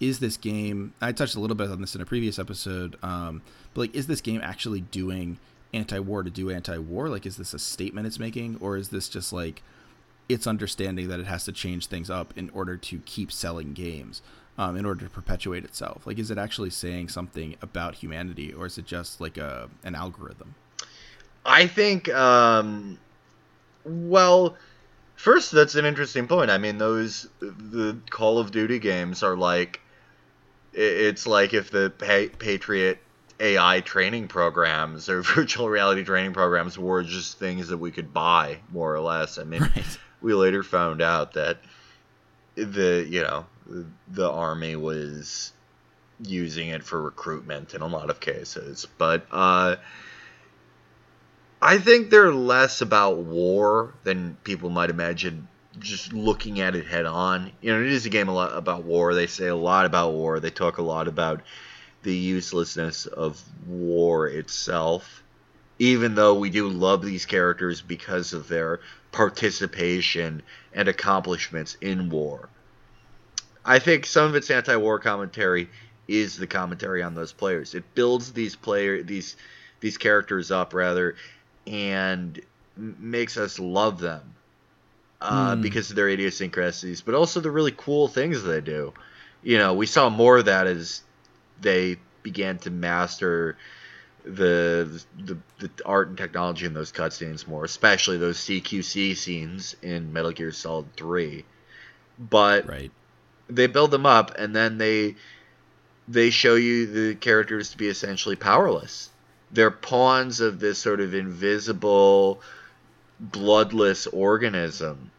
[0.00, 3.42] is this game i touched a little bit on this in a previous episode um,
[3.74, 5.38] but like is this game actually doing
[5.72, 7.08] anti-war to do anti-war?
[7.08, 8.56] Like is this a statement it's making?
[8.60, 9.62] Or is this just like
[10.28, 14.22] it's understanding that it has to change things up in order to keep selling games
[14.60, 18.66] um, in order to perpetuate itself like is it actually saying something about humanity or
[18.66, 20.54] is it just like a an algorithm
[21.46, 22.98] i think um,
[23.84, 24.54] well
[25.16, 29.80] first that's an interesting point i mean those the call of duty games are like
[30.72, 31.90] it's like if the
[32.38, 32.98] Patriot
[33.40, 38.58] AI training programs or virtual reality training programs were just things that we could buy,
[38.70, 39.38] more or less.
[39.38, 39.98] I mean, right.
[40.20, 41.58] we later found out that
[42.54, 43.46] the you know
[44.08, 45.52] the army was
[46.22, 49.76] using it for recruitment in a lot of cases, but uh,
[51.62, 57.06] I think they're less about war than people might imagine just looking at it head
[57.06, 57.52] on.
[57.60, 59.14] You know, it is a game a lot about war.
[59.14, 60.40] They say a lot about war.
[60.40, 61.42] They talk a lot about
[62.02, 65.22] the uselessness of war itself.
[65.78, 68.80] Even though we do love these characters because of their
[69.12, 72.48] participation and accomplishments in war.
[73.64, 75.68] I think some of its anti-war commentary
[76.08, 77.74] is the commentary on those players.
[77.74, 79.36] It builds these player these
[79.80, 81.16] these characters up rather
[81.66, 82.40] and
[82.76, 84.34] makes us love them
[85.20, 85.62] uh, mm.
[85.62, 88.92] because of their idiosyncrasies, but also the really cool things they do.
[89.42, 91.02] You know, we saw more of that as
[91.60, 93.56] they began to master
[94.24, 100.12] the, the the art and technology in those cutscenes more, especially those CQC scenes in
[100.12, 101.44] Metal Gear Solid Three.
[102.18, 102.90] But right.
[103.50, 105.16] They build them up, and then they
[106.08, 109.10] they show you the characters to be essentially powerless.
[109.52, 112.40] They're pawns of this sort of invisible,
[113.20, 115.10] bloodless organism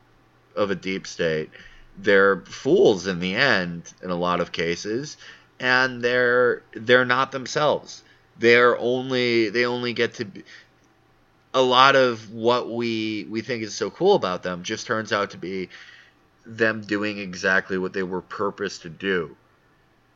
[0.56, 1.50] of a deep state.
[1.98, 5.18] They're fools in the end in a lot of cases,
[5.60, 8.04] and they're they're not themselves.
[8.40, 10.44] They're only they only get to be,
[11.54, 15.32] a lot of what we we think is so cool about them just turns out
[15.32, 15.70] to be
[16.46, 19.36] them doing exactly what they were purposed to do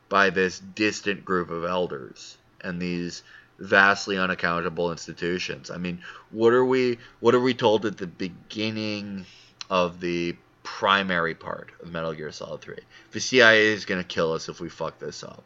[0.09, 3.23] by this distant group of elders and these
[3.59, 5.71] vastly unaccountable institutions.
[5.71, 9.25] I mean, what are we what are we told at the beginning
[9.69, 12.77] of the primary part of Metal Gear Solid 3?
[13.11, 15.43] The CIA is going to kill us if we fuck this up.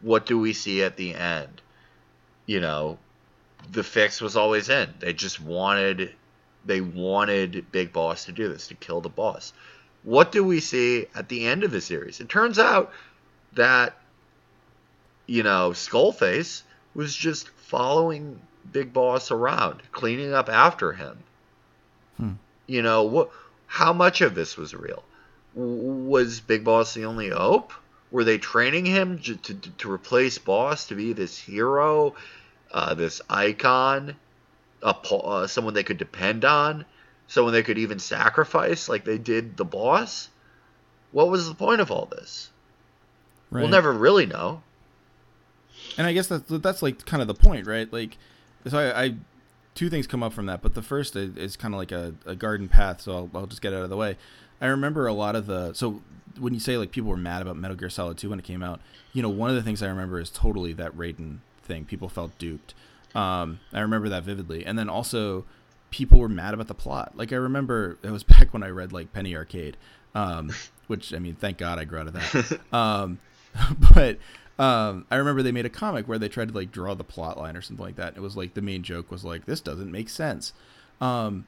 [0.00, 1.60] What do we see at the end?
[2.46, 2.98] You know,
[3.70, 4.92] the fix was always in.
[4.98, 6.14] They just wanted
[6.64, 9.52] they wanted Big Boss to do this, to kill the boss.
[10.04, 12.20] What do we see at the end of the series?
[12.20, 12.92] It turns out
[13.54, 13.96] that
[15.26, 16.62] you know, Skullface
[16.94, 21.18] was just following Big Boss around, cleaning up after him.
[22.16, 22.32] Hmm.
[22.66, 23.30] You know, what
[23.66, 25.02] how much of this was real?
[25.54, 27.72] Was Big Boss the only hope?
[28.10, 32.14] Were they training him to, to, to replace Boss to be this hero
[32.72, 34.16] uh, this icon,
[34.82, 36.84] a, uh, someone they could depend on,
[37.32, 40.28] someone they could even sacrifice like they did the boss.
[41.12, 42.50] What was the point of all this?
[43.50, 43.62] Right.
[43.62, 44.62] We'll never really know.
[45.96, 47.90] And I guess that's that's like kind of the point, right?
[47.90, 48.18] Like,
[48.66, 49.14] so I, I
[49.74, 52.14] two things come up from that, but the first is, is kind of like a,
[52.26, 54.18] a, garden path, so I'll, I'll just get out of the way.
[54.60, 56.02] I remember a lot of the so
[56.38, 58.62] when you say like people were mad about Metal Gear Solid 2 when it came
[58.62, 58.80] out,
[59.14, 61.86] you know, one of the things I remember is totally that Raiden thing.
[61.86, 62.74] People felt duped.
[63.14, 64.66] Um, I remember that vividly.
[64.66, 65.44] And then also,
[65.92, 67.12] people were mad about the plot.
[67.14, 69.76] Like I remember it was back when I read like Penny Arcade,
[70.14, 70.50] um,
[70.88, 72.60] which I mean, thank God I grew out of that.
[72.72, 73.20] Um,
[73.94, 74.18] but
[74.58, 77.38] um, I remember they made a comic where they tried to like draw the plot
[77.38, 78.08] line or something like that.
[78.08, 80.52] And It was like the main joke was like this doesn't make sense.
[81.00, 81.46] Um,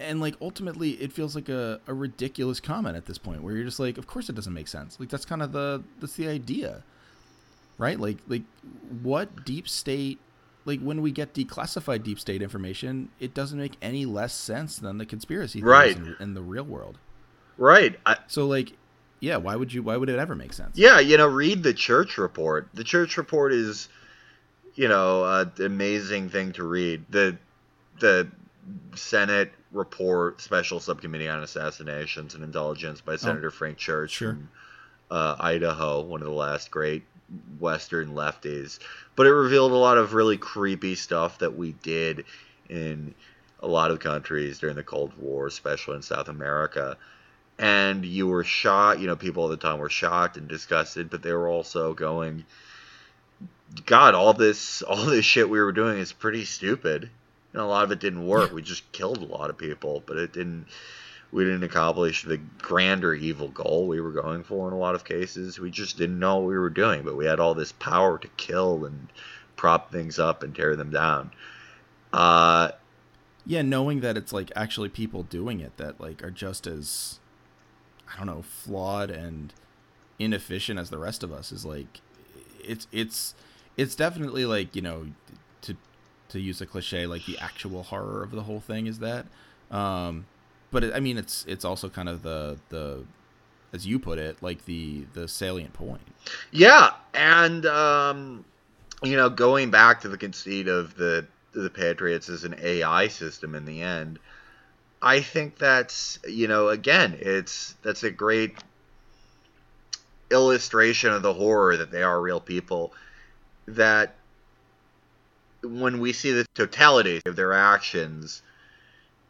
[0.00, 3.64] and like ultimately it feels like a, a ridiculous comment at this point where you're
[3.64, 6.28] just like of course it doesn't make sense like that's kind of the that's the
[6.28, 6.82] idea
[7.78, 7.98] right?
[7.98, 8.42] Like like
[9.02, 10.18] what deep state
[10.66, 14.98] like when we get declassified deep state information, it doesn't make any less sense than
[14.98, 15.96] the conspiracy right.
[15.96, 16.98] in, in, the real world.
[17.56, 17.98] Right.
[18.04, 18.74] I, so like
[19.20, 20.76] yeah, why would you why would it ever make sense?
[20.76, 22.68] Yeah, you know, read the church report.
[22.74, 23.88] The church report is
[24.76, 27.04] you know, an amazing thing to read.
[27.10, 27.36] The
[27.98, 28.28] the
[28.94, 33.16] Senate report, Special Subcommittee on Assassinations and Intelligence by oh.
[33.16, 34.32] Senator oh, Frank Church sure.
[34.32, 34.48] from
[35.10, 37.04] uh, Idaho, one of the last great
[37.58, 38.78] Western lefties.
[39.14, 42.24] But it revealed a lot of really creepy stuff that we did
[42.68, 43.14] in
[43.60, 46.96] a lot of countries during the Cold War, especially in South America.
[47.58, 51.22] And you were shocked, you know, people at the time were shocked and disgusted, but
[51.22, 52.44] they were also going,
[53.86, 57.10] God, all this all this shit we were doing is pretty stupid.
[57.52, 58.52] And a lot of it didn't work.
[58.52, 60.66] We just killed a lot of people, but it didn't
[61.36, 65.04] we didn't accomplish the grander evil goal we were going for in a lot of
[65.04, 65.60] cases.
[65.60, 68.28] We just didn't know what we were doing, but we had all this power to
[68.38, 69.08] kill and
[69.54, 71.30] prop things up and tear them down.
[72.10, 72.70] Uh,
[73.44, 77.20] yeah, knowing that it's like actually people doing it that like are just as
[78.10, 79.52] I don't know, flawed and
[80.18, 82.00] inefficient as the rest of us is like
[82.64, 83.34] it's it's
[83.76, 85.08] it's definitely like, you know,
[85.60, 85.76] to
[86.30, 89.26] to use a cliche like the actual horror of the whole thing is that
[89.70, 90.24] um
[90.70, 93.04] but it, I mean, it's it's also kind of the the
[93.72, 96.00] as you put it, like the the salient point.
[96.50, 98.44] Yeah, and um,
[99.02, 103.54] you know, going back to the conceit of the the Patriots as an AI system
[103.54, 104.18] in the end,
[105.00, 108.56] I think that's you know, again, it's that's a great
[110.30, 112.92] illustration of the horror that they are real people.
[113.68, 114.14] That
[115.62, 118.42] when we see the totality of their actions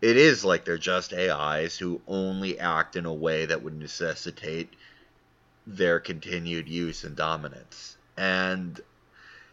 [0.01, 4.73] it is like they're just AIs who only act in a way that would necessitate
[5.67, 7.97] their continued use and dominance.
[8.17, 8.81] And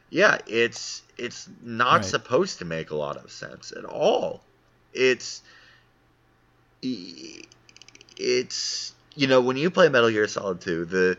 [0.10, 2.06] yeah, it's it's not right.
[2.06, 4.42] supposed to make a lot of sense at all.
[4.94, 5.42] It's
[8.18, 11.18] it's you know when you play Metal Gear Solid 2, the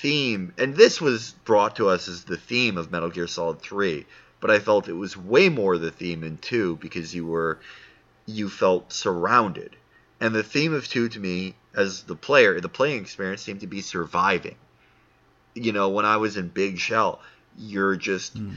[0.00, 4.06] theme and this was brought to us as the theme of Metal Gear Solid 3
[4.40, 7.58] but I felt it was way more the theme in two because you were
[8.26, 9.76] you felt surrounded.
[10.20, 13.66] And the theme of two to me, as the player, the playing experience seemed to
[13.66, 14.56] be surviving.
[15.54, 17.20] You know, when I was in Big Shell,
[17.58, 18.56] you're just mm.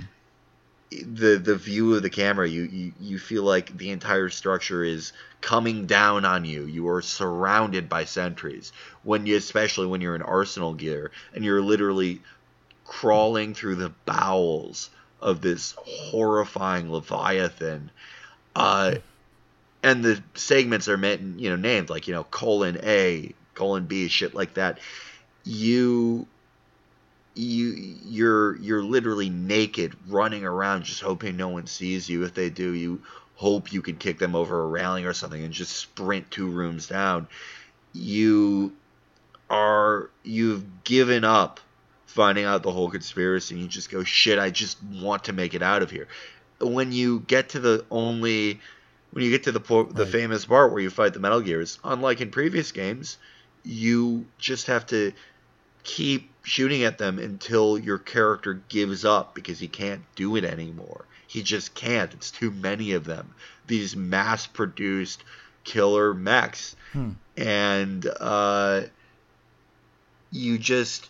[0.91, 2.47] the the view of the camera.
[2.47, 6.65] You, you you feel like the entire structure is coming down on you.
[6.65, 8.71] You are surrounded by sentries.
[9.03, 12.21] When you, especially when you're in Arsenal gear and you're literally
[12.85, 14.89] crawling through the bowels
[15.23, 17.89] of this horrifying leviathan.
[18.55, 18.95] Uh,
[19.81, 24.07] and the segments are meant, you know, named like you know colon A, colon B,
[24.07, 24.79] shit like that.
[25.43, 26.27] You
[27.35, 32.49] you you're you're literally naked running around just hoping no one sees you if they
[32.51, 33.01] do you
[33.35, 36.87] hope you can kick them over a railing or something and just sprint two rooms
[36.87, 37.27] down
[37.91, 38.71] you
[39.49, 41.59] are you've given up
[42.13, 45.53] finding out the whole conspiracy and you just go shit i just want to make
[45.53, 46.07] it out of here
[46.59, 48.59] when you get to the only
[49.11, 50.11] when you get to the the right.
[50.11, 53.17] famous part where you fight the metal gears unlike in previous games
[53.63, 55.11] you just have to
[55.83, 61.05] keep shooting at them until your character gives up because he can't do it anymore.
[61.27, 62.13] He just can't.
[62.13, 63.33] It's too many of them.
[63.67, 65.23] These mass produced
[65.63, 66.75] killer mechs.
[66.91, 67.11] Hmm.
[67.37, 68.81] And uh,
[70.31, 71.09] you just,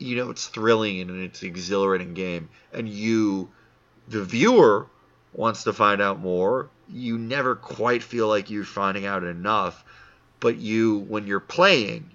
[0.00, 2.48] you know, it's thrilling and it's an exhilarating game.
[2.72, 3.50] And you,
[4.08, 4.86] the viewer,
[5.32, 6.70] wants to find out more.
[6.88, 9.84] You never quite feel like you're finding out enough.
[10.40, 12.10] But you, when you're playing,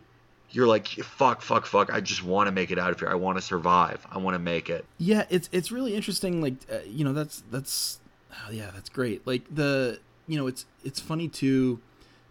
[0.50, 3.14] you're like fuck fuck fuck i just want to make it out of here i
[3.14, 6.78] want to survive i want to make it yeah it's it's really interesting like uh,
[6.88, 8.00] you know that's that's
[8.32, 11.82] oh, yeah that's great like the you know it's it's funny too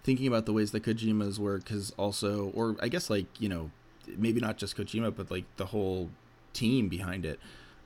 [0.04, 3.70] thinking about the ways that kojima's work has also or i guess like you know
[4.16, 6.10] maybe not just kojima but like the whole
[6.52, 7.38] team behind it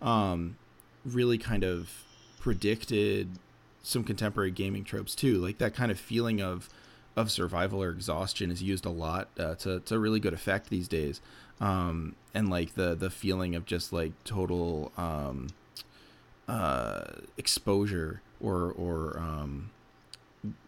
[0.02, 0.56] um
[1.04, 2.04] really kind of
[2.40, 3.28] predicted
[3.82, 6.68] some contemporary gaming tropes too like that kind of feeling of
[7.18, 10.86] of survival or exhaustion is used a lot uh, to to really good effect these
[10.86, 11.20] days.
[11.60, 15.48] Um, and like the the feeling of just like total um,
[16.46, 17.04] uh,
[17.36, 19.70] exposure or or um,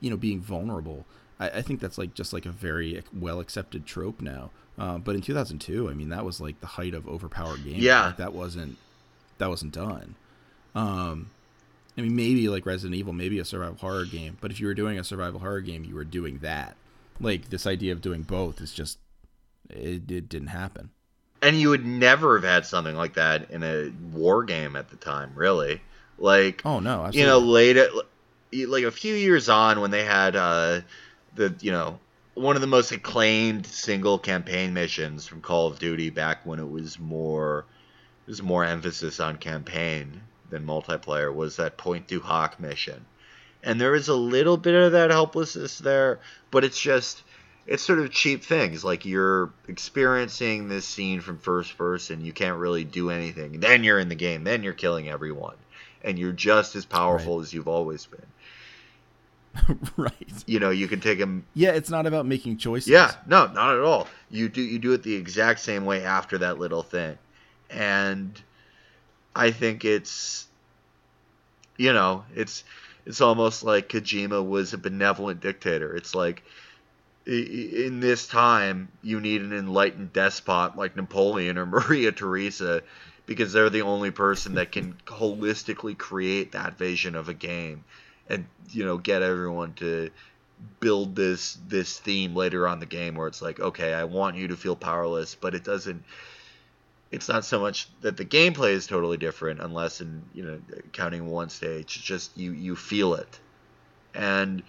[0.00, 1.06] you know being vulnerable.
[1.38, 4.50] I, I, think that's like just like a very well accepted trope now.
[4.80, 7.82] Uh, but in 2002, I mean, that was like the height of overpowered games.
[7.82, 8.78] Yeah, like, that wasn't
[9.36, 10.14] that wasn't done.
[10.74, 11.30] Um,
[11.98, 14.38] I mean, maybe like Resident Evil, maybe a survival horror game.
[14.40, 16.76] But if you were doing a survival horror game, you were doing that.
[17.20, 18.98] Like this idea of doing both is just
[19.68, 20.88] it, it didn't happen.
[21.42, 24.96] And you would never have had something like that in a war game at the
[24.96, 25.82] time, really.
[26.16, 27.20] Like, oh no, absolutely.
[27.20, 27.86] you know, later,
[28.66, 30.80] like a few years on, when they had uh,
[31.34, 31.98] the you know
[32.34, 36.70] one of the most acclaimed single campaign missions from Call of Duty back when it
[36.70, 37.64] was more,
[38.26, 43.04] there was more emphasis on campaign than multiplayer was that Pointe du Hoc mission.
[43.62, 47.22] And there is a little bit of that helplessness there, but it's just
[47.66, 52.58] it's sort of cheap things like you're experiencing this scene from first person, you can't
[52.58, 53.60] really do anything.
[53.60, 55.56] Then you're in the game, then you're killing everyone,
[56.02, 57.42] and you're just as powerful right.
[57.42, 58.26] as you've always been.
[59.96, 60.44] right.
[60.46, 61.44] You know, you can take them.
[61.54, 62.88] Yeah, it's not about making choices.
[62.88, 64.06] Yeah, no, not at all.
[64.30, 67.18] You do you do it the exact same way after that little thing,
[67.68, 68.40] and
[69.34, 70.46] I think it's
[71.76, 72.62] you know, it's
[73.06, 75.96] it's almost like Kojima was a benevolent dictator.
[75.96, 76.42] It's like
[77.26, 82.82] in this time you need an enlightened despot like Napoleon or Maria Theresa
[83.24, 87.84] because they're the only person that can holistically create that vision of a game
[88.30, 90.10] and you know get everyone to
[90.78, 94.48] build this this theme later on the game where it's like okay I want you
[94.48, 96.04] to feel powerless but it doesn't
[97.10, 100.60] it's not so much that the gameplay is totally different unless in you know
[100.92, 103.38] counting one stage it's just you you feel it.
[104.14, 104.62] And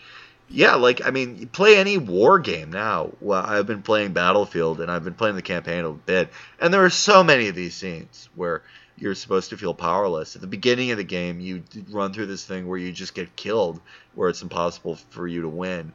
[0.50, 3.12] yeah like i mean play any war game now.
[3.22, 6.84] Well i've been playing battlefield and i've been playing the campaign a bit and there
[6.84, 8.64] are so many of these scenes where
[9.02, 12.46] you're supposed to feel powerless at the beginning of the game you run through this
[12.46, 13.82] thing where you just get killed
[14.16, 15.92] where it's impossible for you to win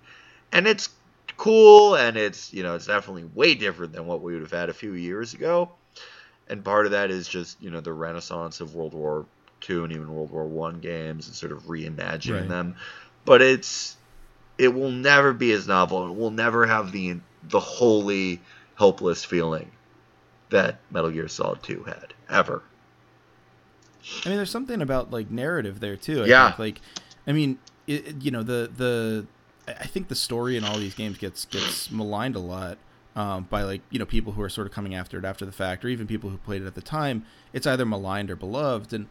[0.52, 0.90] and it's
[1.36, 4.68] cool and it's you know it's definitely way different than what we would have had
[4.68, 5.70] a few years ago
[6.48, 9.26] and part of that is just you know the renaissance of World War
[9.68, 12.48] II and even World War One games and sort of reimagining right.
[12.48, 12.76] them.
[13.24, 13.96] But it's
[14.58, 16.08] it will never be as novel.
[16.08, 18.40] It will never have the the wholly
[18.76, 19.70] helpless feeling
[20.50, 22.62] that Metal Gear Solid 2 had ever.
[24.24, 26.24] I mean, there's something about like narrative there too.
[26.24, 26.48] I yeah.
[26.48, 26.58] Think.
[26.58, 26.80] Like,
[27.26, 29.26] I mean, it, you know, the the
[29.68, 32.78] I think the story in all these games gets gets maligned a lot
[33.16, 35.52] um, by like you know people who are sort of coming after it after the
[35.52, 37.24] fact, or even people who played it at the time.
[37.52, 39.06] It's either maligned or beloved, and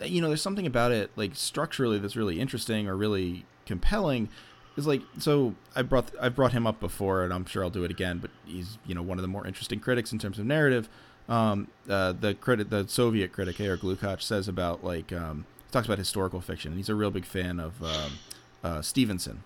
[0.00, 4.28] uh, you know there's something about it like structurally that's really interesting or really compelling.
[4.76, 7.84] Is like so I brought I brought him up before, and I'm sure I'll do
[7.84, 8.18] it again.
[8.18, 10.88] But he's you know one of the more interesting critics in terms of narrative.
[11.28, 15.86] Um, uh, the critic, the Soviet critic Eric Lukács says about like um, he talks
[15.86, 16.76] about historical fiction.
[16.76, 18.18] He's a real big fan of um,
[18.64, 19.44] uh, Stevenson.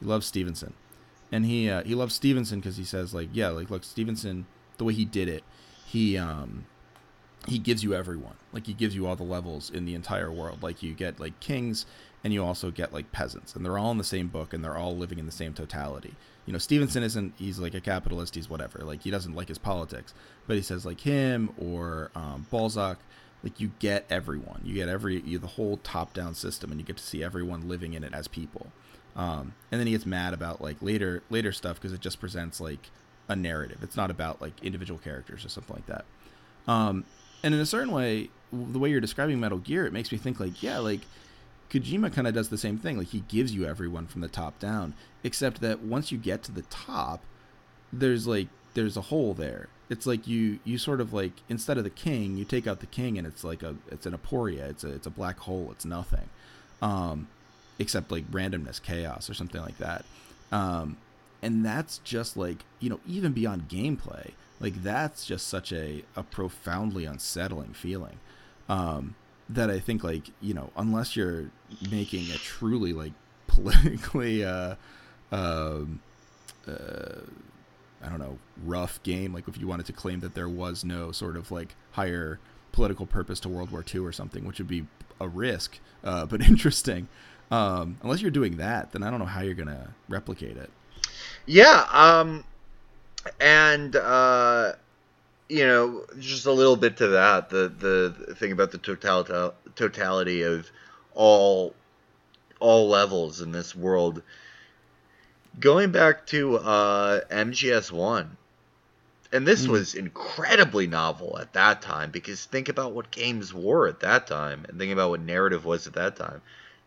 [0.00, 0.74] He loves Stevenson,
[1.32, 4.46] and he uh, he loves Stevenson because he says like yeah like look Stevenson
[4.76, 5.44] the way he did it
[5.94, 6.66] he um
[7.46, 8.34] he gives you everyone.
[8.52, 10.62] Like he gives you all the levels in the entire world.
[10.62, 11.86] Like you get like kings
[12.24, 14.76] and you also get like peasants and they're all in the same book and they're
[14.76, 16.14] all living in the same totality.
[16.46, 18.80] You know, Stevenson isn't he's like a capitalist, he's whatever.
[18.80, 20.14] Like he doesn't like his politics.
[20.46, 22.98] But he says like him or um, Balzac,
[23.42, 24.62] like you get everyone.
[24.64, 27.68] You get every you the whole top down system and you get to see everyone
[27.68, 28.68] living in it as people.
[29.14, 32.58] Um, and then he gets mad about like later later stuff because it just presents
[32.58, 32.90] like
[33.28, 33.78] a narrative.
[33.82, 36.04] It's not about like individual characters or something like that.
[36.66, 37.04] Um,
[37.42, 40.40] and in a certain way, the way you're describing Metal Gear, it makes me think
[40.40, 41.00] like, yeah, like
[41.70, 42.98] Kojima kind of does the same thing.
[42.98, 46.52] Like he gives you everyone from the top down, except that once you get to
[46.52, 47.22] the top,
[47.92, 49.68] there's like there's a hole there.
[49.90, 52.86] It's like you you sort of like instead of the king, you take out the
[52.86, 54.70] king, and it's like a it's an aporia.
[54.70, 55.68] It's a it's a black hole.
[55.72, 56.28] It's nothing,
[56.80, 57.28] um,
[57.78, 60.04] except like randomness, chaos, or something like that.
[60.52, 60.96] Um,
[61.44, 66.22] and that's just like you know even beyond gameplay like that's just such a, a
[66.22, 68.18] profoundly unsettling feeling
[68.68, 69.14] um,
[69.48, 71.50] that I think like you know unless you're
[71.90, 73.12] making a truly like
[73.46, 74.74] politically uh,
[75.30, 76.00] um,
[76.66, 77.20] uh,
[78.02, 81.12] I don't know rough game like if you wanted to claim that there was no
[81.12, 82.40] sort of like higher
[82.72, 84.86] political purpose to World War II or something which would be
[85.20, 87.08] a risk uh, but interesting
[87.50, 90.70] um, unless you're doing that then I don't know how you're gonna replicate it.
[91.46, 92.44] Yeah um
[93.40, 94.72] and uh,
[95.48, 97.50] you know, just a little bit to that.
[97.50, 100.70] The the thing about the totality totality of
[101.14, 101.74] all
[102.60, 104.22] all levels in this world.
[105.60, 108.36] Going back to uh, MGS one,
[109.32, 109.68] and this mm.
[109.68, 114.64] was incredibly novel at that time because think about what games were at that time,
[114.68, 116.40] and think about what narrative was at that time.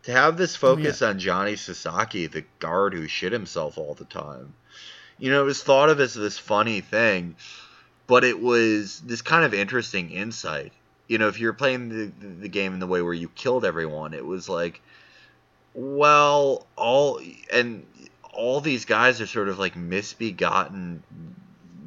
[0.04, 1.10] To have this focus oh, yeah.
[1.10, 4.54] on Johnny Sasaki, the guard who shit himself all the time,
[5.18, 7.36] you know, it was thought of as this funny thing,
[8.08, 10.72] but it was this kind of interesting insight.
[11.06, 14.14] You know, if you're playing the, the game in the way where you killed everyone,
[14.14, 14.80] it was like,
[15.74, 17.20] well, all
[17.52, 17.86] and
[18.32, 21.02] all these guys are sort of like misbegotten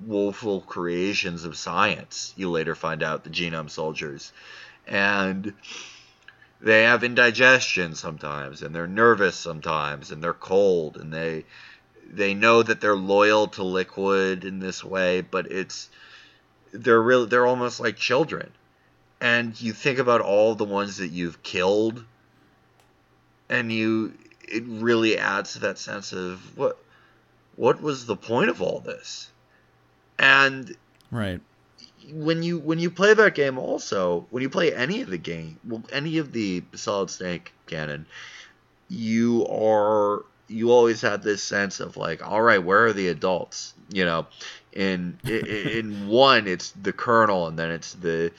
[0.05, 2.34] woeful creations of science.
[2.38, 4.32] You later find out the genome soldiers,
[4.88, 5.53] and
[6.61, 11.45] they have indigestion sometimes, and they're nervous sometimes, and they're cold, and they
[12.13, 15.89] they know that they're loyal to liquid in this way but it's
[16.72, 18.51] they're really they're almost like children.
[19.19, 22.03] And you think about all the ones that you've killed
[23.49, 24.13] and you
[24.47, 26.78] it really adds to that sense of what
[27.55, 29.30] what was the point of all this?
[30.17, 30.76] And
[31.11, 31.41] right.
[32.11, 35.59] when you when you play that game also when you play any of the game
[35.67, 38.05] well any of the solid snake canon
[38.89, 43.74] you are you always have this sense of like, all right, where are the adults?
[43.91, 44.27] You know,
[44.71, 48.31] in in one it's the colonel, and then it's the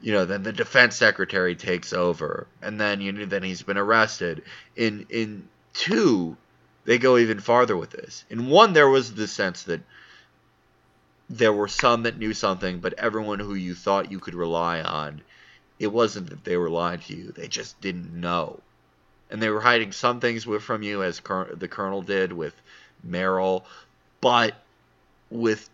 [0.00, 3.78] you know then the defense secretary takes over, and then you know then he's been
[3.78, 4.42] arrested.
[4.76, 6.36] In in two,
[6.84, 8.24] they go even farther with this.
[8.28, 9.80] In one, there was the sense that
[11.30, 15.22] there were some that knew something, but everyone who you thought you could rely on,
[15.78, 18.60] it wasn't that they were lying to you; they just didn't know
[19.30, 21.20] and they were hiding some things with, from you, as
[21.54, 22.54] the Colonel did with
[23.06, 23.64] Meryl,
[24.20, 24.54] But
[25.30, 25.68] with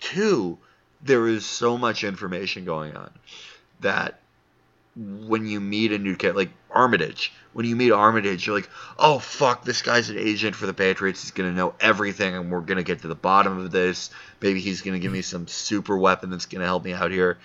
[0.00, 0.58] two,
[1.02, 3.10] there is so much information going on
[3.80, 4.20] that
[4.96, 9.18] when you meet a new character, like Armitage, when you meet Armitage, you're like, oh
[9.18, 11.22] fuck, this guy's an agent for the Patriots.
[11.22, 14.10] He's gonna know everything, and we're gonna get to the bottom of this.
[14.40, 15.22] Maybe he's gonna give me hmm.
[15.22, 17.38] some super weapon that's gonna help me out here.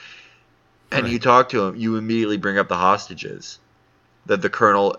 [0.91, 1.11] And right.
[1.11, 3.59] you talk to him, you immediately bring up the hostages
[4.25, 4.97] that the Colonel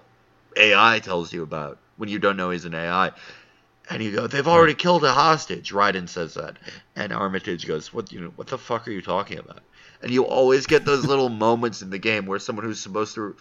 [0.57, 3.13] AI tells you about when you don't know he's an AI.
[3.91, 5.72] And you go, they've already killed a hostage.
[5.72, 6.57] Raiden says that,
[6.95, 8.32] and Armitage goes, "What you know?
[8.36, 9.62] What the fuck are you talking about?"
[10.01, 13.36] And you always get those little moments in the game where someone who's supposed to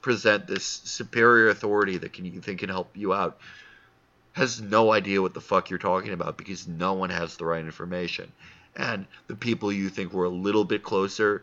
[0.00, 3.38] present this superior authority that can you think can help you out
[4.32, 7.64] has no idea what the fuck you're talking about because no one has the right
[7.64, 8.30] information.
[8.76, 11.42] And the people you think were a little bit closer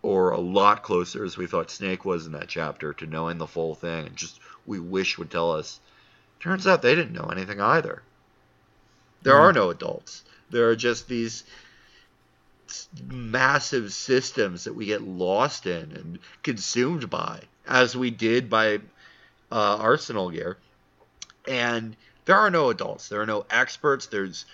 [0.00, 3.46] or a lot closer as we thought Snake was in that chapter to knowing the
[3.46, 5.80] full thing and just we wish would tell us.
[6.40, 8.02] Turns out they didn't know anything either.
[9.22, 9.40] There mm.
[9.40, 10.22] are no adults.
[10.50, 11.44] There are just these
[13.06, 18.76] massive systems that we get lost in and consumed by, as we did by
[19.50, 20.58] uh, Arsenal gear.
[21.46, 23.08] And there are no adults.
[23.08, 24.06] There are no experts.
[24.06, 24.44] There's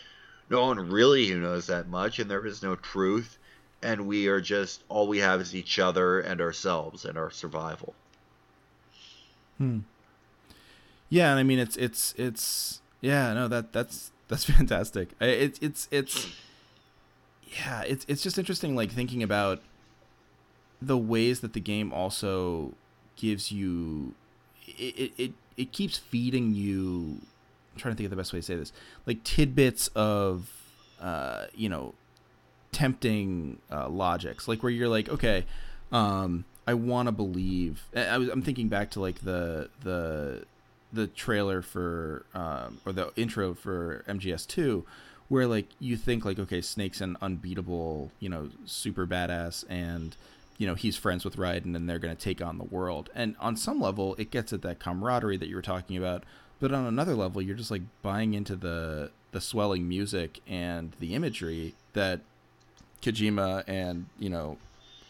[0.48, 3.38] no one really who knows that much, and there is no truth
[3.84, 7.94] and we are just all we have is each other and ourselves and our survival.
[9.58, 9.80] Hmm.
[11.08, 15.10] Yeah, and I mean it's it's it's yeah no that that's that's fantastic.
[15.20, 16.28] It's it's it's
[17.58, 19.60] yeah, it's it's just interesting, like thinking about
[20.82, 22.74] the ways that the game also
[23.16, 24.14] gives you
[24.66, 27.20] it it, it keeps feeding you
[27.72, 28.72] I'm trying to think of the best way to say this
[29.06, 30.50] like tidbits of
[31.00, 31.94] uh, you know
[32.72, 35.44] tempting uh, logics like where you're like okay
[35.92, 40.44] um, I want to believe I was I'm thinking back to like the the
[40.94, 44.84] the trailer for um, or the intro for MGS2
[45.28, 50.16] where like you think like okay Snake's an unbeatable you know super badass and
[50.58, 53.10] you know he's friends with Raiden and they're going to take on the world.
[53.14, 56.24] And on some level, it gets at that camaraderie that you were talking about.
[56.60, 61.14] But on another level, you're just like buying into the the swelling music and the
[61.14, 62.20] imagery that
[63.02, 64.58] Kojima and you know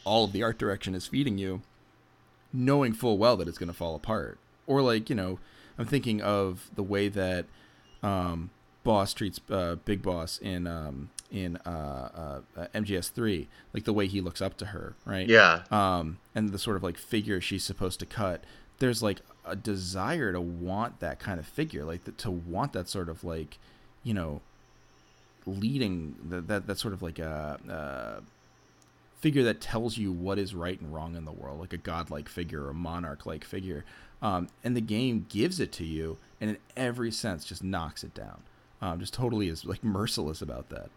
[0.05, 1.62] all of the art direction is feeding you,
[2.53, 4.39] knowing full well that it's going to fall apart.
[4.66, 5.39] Or like you know,
[5.79, 7.47] I'm thinking of the way that
[8.03, 8.51] um,
[8.85, 14.20] Boss treats uh, Big Boss in um, in uh, uh, MGS3, like the way he
[14.20, 15.29] looks up to her, right?
[15.29, 15.62] Yeah.
[15.70, 18.45] Um, and the sort of like figure she's supposed to cut.
[18.79, 22.89] There's like a desire to want that kind of figure, like the, to want that
[22.89, 23.59] sort of like,
[24.03, 24.43] you know,
[25.47, 28.22] leading that that, that sort of like a, a
[29.20, 32.29] figure that tells you what is right and wrong in the world, like a godlike
[32.29, 33.85] figure or a monarch-like figure.
[34.25, 38.14] Um, and the game gives it to you, and in every sense, just knocks it
[38.14, 38.41] down.
[38.81, 40.89] Um, just totally is like merciless about that.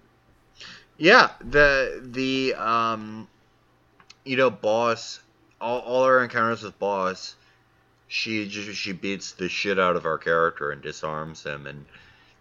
[0.98, 3.28] Yeah, the the um,
[4.24, 5.20] you know, boss.
[5.60, 7.36] All, all our encounters with boss,
[8.08, 11.84] she just she beats the shit out of our character and disarms him and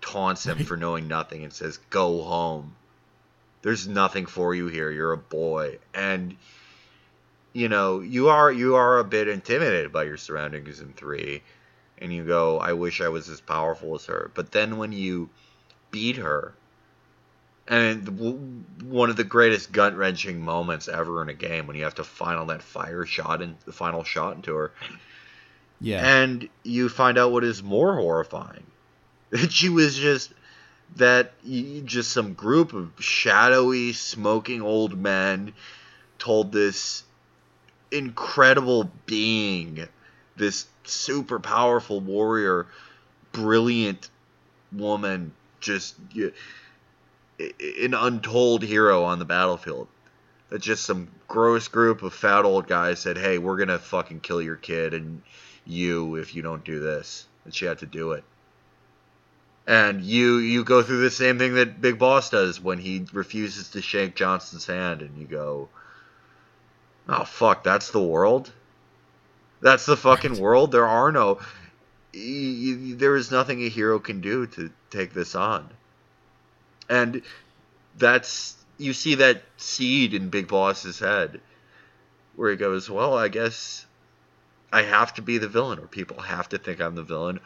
[0.01, 2.77] taunts him for knowing nothing and says, "Go home.
[3.63, 4.93] There's nothing for you here.
[4.93, 6.37] You're a boy." And
[7.57, 11.43] you know, you are you are a bit intimidated by your surroundings in three,
[11.97, 15.31] and you go, "I wish I was as powerful as her." But then when you
[15.91, 16.53] beat her
[17.67, 18.53] and
[18.83, 22.05] one of the greatest gut wrenching moments ever in a game when you have to
[22.05, 24.73] final that fire shot and the final shot into her.
[25.81, 26.07] Yeah.
[26.07, 28.67] And you find out what is more horrifying.
[29.31, 30.31] That she was just
[30.97, 31.33] that
[31.87, 35.55] just some group of shadowy smoking old men
[36.19, 37.03] told this
[37.91, 39.87] incredible being
[40.37, 42.67] this super powerful warrior
[43.33, 44.09] brilliant
[44.73, 45.95] woman just
[47.39, 49.89] an untold hero on the battlefield.
[50.49, 54.41] That just some gross group of fat old guys said, "Hey, we're gonna fucking kill
[54.41, 55.23] your kid and
[55.67, 58.25] you if you don't do this." And she had to do it.
[59.67, 63.71] And you you go through the same thing that Big Boss does when he refuses
[63.71, 65.69] to shake Johnson's hand, and you go,
[67.09, 68.53] "Oh fuck, that's the world.
[69.61, 70.73] That's the fucking world.
[70.73, 71.41] There are no."
[72.13, 75.69] There is nothing a hero can do to take this on
[76.89, 77.23] and
[77.99, 81.41] that's you see that seed in Big Boss's head,
[82.35, 83.87] where he goes, "Well, I guess
[84.73, 87.41] I have to be the villain, or people have to think I'm the villain."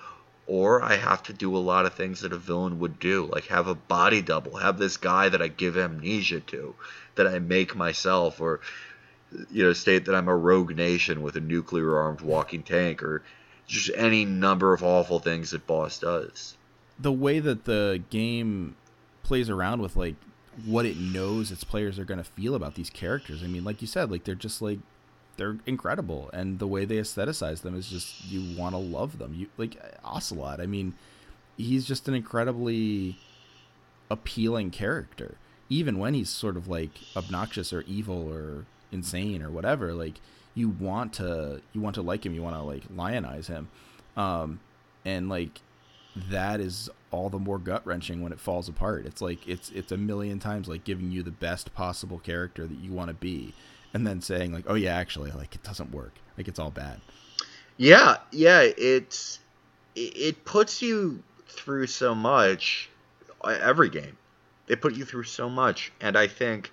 [0.46, 3.46] Or I have to do a lot of things that a villain would do, like
[3.46, 6.74] have a body double, have this guy that I give amnesia to,
[7.14, 8.58] that I make myself, or
[9.50, 13.22] you know, state that I'm a rogue nation with a nuclear armed walking tank, or
[13.66, 16.56] just any number of awful things that Boss does.
[16.98, 18.76] The way that the game
[19.22, 20.16] plays around with like
[20.64, 23.42] what it knows its players are going to feel about these characters.
[23.42, 24.80] I mean, like you said, like they're just like
[25.36, 29.34] they're incredible, and the way they aestheticize them is just you want to love them.
[29.34, 30.60] You like Ocelot.
[30.60, 30.94] I mean,
[31.56, 33.18] he's just an incredibly
[34.10, 35.36] appealing character,
[35.68, 39.92] even when he's sort of like obnoxious or evil or insane or whatever.
[39.92, 40.20] Like
[40.54, 42.34] you want to you want to like him.
[42.34, 43.68] You want to like lionize him,
[44.16, 44.60] um,
[45.04, 45.60] and like
[46.16, 49.06] that is all the more gut wrenching when it falls apart.
[49.06, 52.78] It's like it's it's a million times like giving you the best possible character that
[52.78, 53.54] you want to be,
[53.94, 56.14] and then saying like, oh yeah, actually, like it doesn't work.
[56.36, 57.00] Like it's all bad.
[57.76, 58.62] Yeah, yeah.
[58.76, 59.38] It's
[59.94, 62.88] it puts you through so much.
[63.44, 64.18] Every game,
[64.66, 66.72] they put you through so much, and I think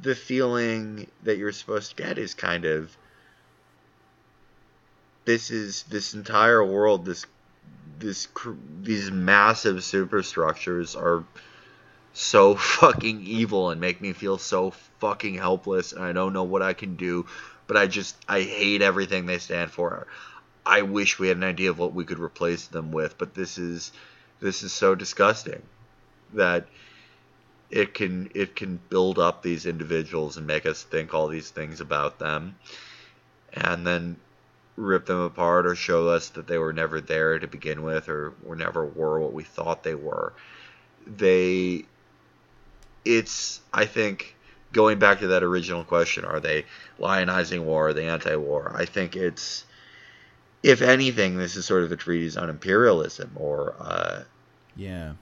[0.00, 2.96] the feeling that you're supposed to get is kind of
[5.24, 7.24] this is this entire world, this
[7.98, 8.28] this
[8.82, 11.24] these massive superstructures are
[12.12, 16.62] so fucking evil and make me feel so fucking helpless and I don't know what
[16.62, 17.26] I can do,
[17.66, 20.06] but I just I hate everything they stand for.
[20.66, 23.58] I wish we had an idea of what we could replace them with, but this
[23.58, 23.92] is
[24.40, 25.62] this is so disgusting
[26.34, 26.66] that
[27.74, 31.80] it can it can build up these individuals and make us think all these things
[31.80, 32.54] about them
[33.52, 34.16] and then
[34.76, 38.32] rip them apart or show us that they were never there to begin with or
[38.44, 40.32] were never were what we thought they were.
[41.04, 41.84] They
[43.04, 44.36] it's I think
[44.72, 46.66] going back to that original question, are they
[47.00, 47.88] lionizing war?
[47.88, 48.72] Are they anti-war?
[48.72, 49.64] I think it's
[50.62, 54.22] if anything, this is sort of a treatise on imperialism or uh,
[54.76, 55.12] yeah,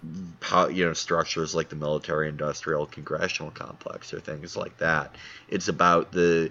[0.70, 5.14] you know structures like the military-industrial congressional complex or things like that.
[5.48, 6.50] It's about the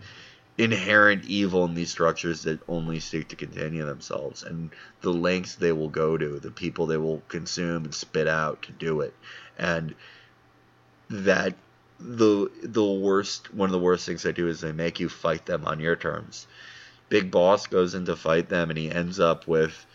[0.58, 4.70] inherent evil in these structures that only seek to continue themselves and
[5.02, 8.72] the lengths they will go to, the people they will consume and spit out to
[8.72, 9.14] do it.
[9.58, 9.95] And
[11.10, 11.56] that
[11.99, 15.45] the the worst one of the worst things they do is they make you fight
[15.45, 16.47] them on your terms.
[17.10, 19.86] Big Boss goes in to fight them and he ends up with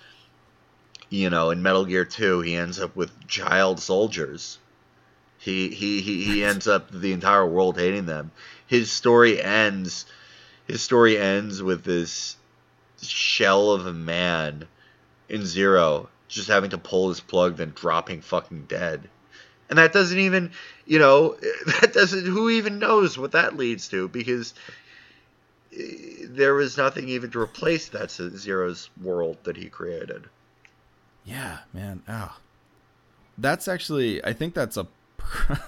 [1.08, 4.58] you know, in Metal Gear 2, he ends up with child soldiers.
[5.38, 8.32] He he he, he ends up the entire world hating them.
[8.66, 10.06] His story ends
[10.66, 12.36] his story ends with this
[13.00, 14.66] shell of a man
[15.28, 19.08] in Zero just having to pull his plug, then dropping fucking dead.
[19.68, 20.52] And that doesn't even,
[20.84, 21.36] you know,
[21.80, 24.54] that doesn't, who even knows what that leads to because
[25.76, 30.24] eh, there was nothing even to replace that Zero's world that he created.
[31.26, 32.02] Yeah, man.
[32.08, 32.38] Oh.
[33.36, 34.86] That's actually, I think that's a,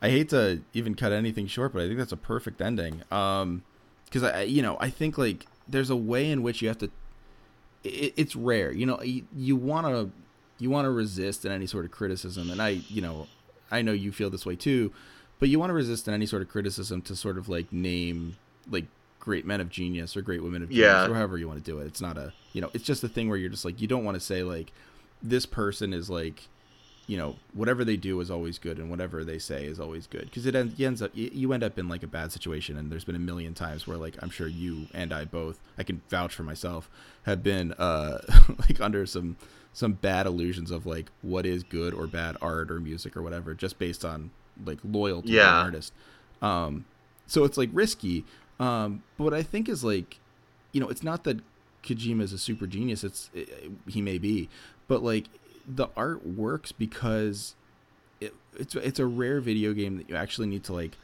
[0.00, 3.02] I hate to even cut anything short, but I think that's a perfect ending.
[3.10, 3.62] Um,
[4.04, 6.90] because I, you know, I think like there's a way in which you have to.
[7.84, 9.00] It, it's rare, you know.
[9.02, 10.10] You, you want to
[10.58, 13.26] you want to resist in any sort of criticism, and I, you know,
[13.70, 14.92] I know you feel this way too,
[15.38, 18.36] but you want to resist in any sort of criticism to sort of like name
[18.70, 18.86] like
[19.20, 21.06] great men of genius or great women of genius yeah.
[21.06, 21.86] or however you want to do it.
[21.86, 24.04] It's not a you know, it's just a thing where you're just like you don't
[24.04, 24.72] want to say like
[25.22, 26.48] this person is like
[27.08, 30.26] you know whatever they do is always good and whatever they say is always good.
[30.26, 33.16] Because it ends up you end up in like a bad situation and there's been
[33.16, 36.42] a million times where like i'm sure you and i both i can vouch for
[36.42, 36.88] myself
[37.24, 38.18] have been uh
[38.58, 39.36] like under some
[39.72, 43.54] some bad illusions of like what is good or bad art or music or whatever
[43.54, 44.30] just based on
[44.66, 45.44] like loyalty yeah.
[45.44, 45.92] to an artist.
[46.42, 46.84] Um
[47.26, 48.24] so it's like risky.
[48.60, 50.20] Um but what i think is like
[50.72, 51.40] you know it's not that
[51.82, 53.02] kojima is a super genius.
[53.02, 53.48] It's it,
[53.86, 54.48] he may be
[54.88, 55.26] but like
[55.66, 57.54] the art works because
[58.20, 60.96] it, it's it's a rare video game that you actually need to like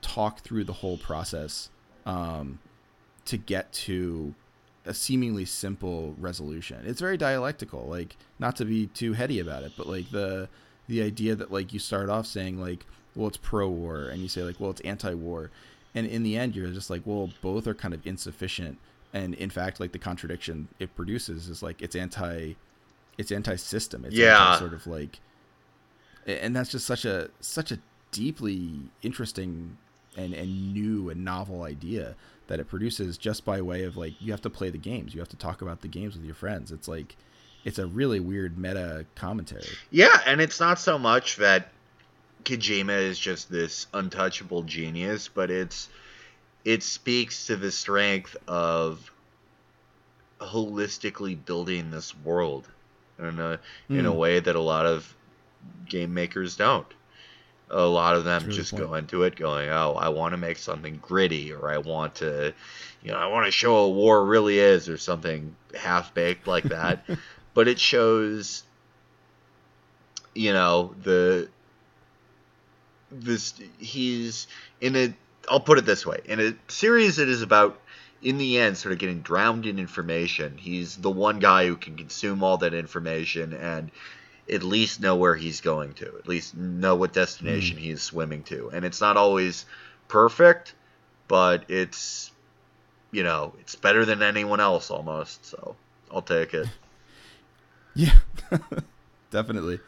[0.00, 1.68] talk through the whole process
[2.06, 2.60] um,
[3.24, 4.34] to get to
[4.86, 6.80] a seemingly simple resolution.
[6.86, 10.48] It's very dialectical, like not to be too heady about it, but like the
[10.88, 14.42] the idea that like you start off saying like, well, it's pro-war, and you say
[14.42, 15.50] like, well, it's anti-war,
[15.94, 18.78] and in the end, you're just like, well, both are kind of insufficient,
[19.12, 22.54] and in fact, like the contradiction it produces is like it's anti
[23.18, 24.04] it's anti-system.
[24.04, 25.20] It's yeah, sort of like,
[26.26, 27.78] and that's just such a such a
[28.12, 29.76] deeply interesting
[30.16, 32.14] and and new and novel idea
[32.48, 35.20] that it produces just by way of like you have to play the games, you
[35.20, 36.72] have to talk about the games with your friends.
[36.72, 37.16] It's like
[37.64, 39.66] it's a really weird meta commentary.
[39.90, 41.68] Yeah, and it's not so much that
[42.44, 45.88] Kojima is just this untouchable genius, but it's
[46.64, 49.10] it speaks to the strength of
[50.40, 52.68] holistically building this world
[53.18, 53.58] in a mm.
[53.90, 54.18] in a hmm.
[54.18, 55.14] way that a lot of
[55.88, 56.86] game makers don't.
[57.68, 61.00] A lot of them just go into it going, "Oh, I want to make something
[61.02, 62.54] gritty, or I want to,
[63.02, 66.64] you know, I want to show what war really is, or something half baked like
[66.64, 67.04] that."
[67.54, 68.62] but it shows,
[70.32, 71.48] you know, the
[73.10, 74.46] this he's
[74.80, 75.14] in a.
[75.48, 77.80] I'll put it this way: in a series that is about
[78.22, 80.56] in the end, sort of getting drowned in information.
[80.58, 83.90] He's the one guy who can consume all that information and
[84.50, 87.80] at least know where he's going to, at least know what destination mm.
[87.80, 88.70] he's swimming to.
[88.72, 89.66] And it's not always
[90.08, 90.74] perfect,
[91.28, 92.30] but it's,
[93.10, 95.44] you know, it's better than anyone else almost.
[95.46, 95.76] So
[96.12, 96.68] I'll take it.
[97.94, 98.18] yeah,
[99.30, 99.80] definitely.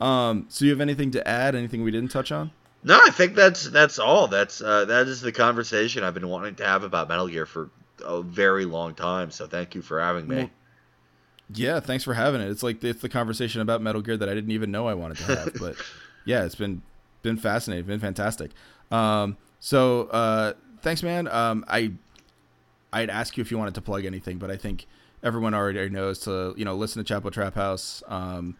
[0.00, 1.54] Um, so you have anything to add?
[1.54, 2.50] Anything we didn't touch on?
[2.86, 4.28] No, I think that's that's all.
[4.28, 7.68] That's uh, that is the conversation I've been wanting to have about Metal Gear for
[8.04, 9.32] a very long time.
[9.32, 10.36] So thank you for having me.
[10.36, 10.50] Well,
[11.52, 12.48] yeah, thanks for having it.
[12.48, 15.16] It's like it's the conversation about Metal Gear that I didn't even know I wanted
[15.16, 15.74] to have, but
[16.24, 16.80] yeah, it's been
[17.22, 18.52] been fascinating, been fantastic.
[18.92, 21.26] Um, so uh, thanks, man.
[21.26, 21.90] Um, I
[22.92, 24.86] I'd ask you if you wanted to plug anything, but I think
[25.24, 28.04] everyone already knows to you know listen to Chapo Trap House.
[28.06, 28.56] Um,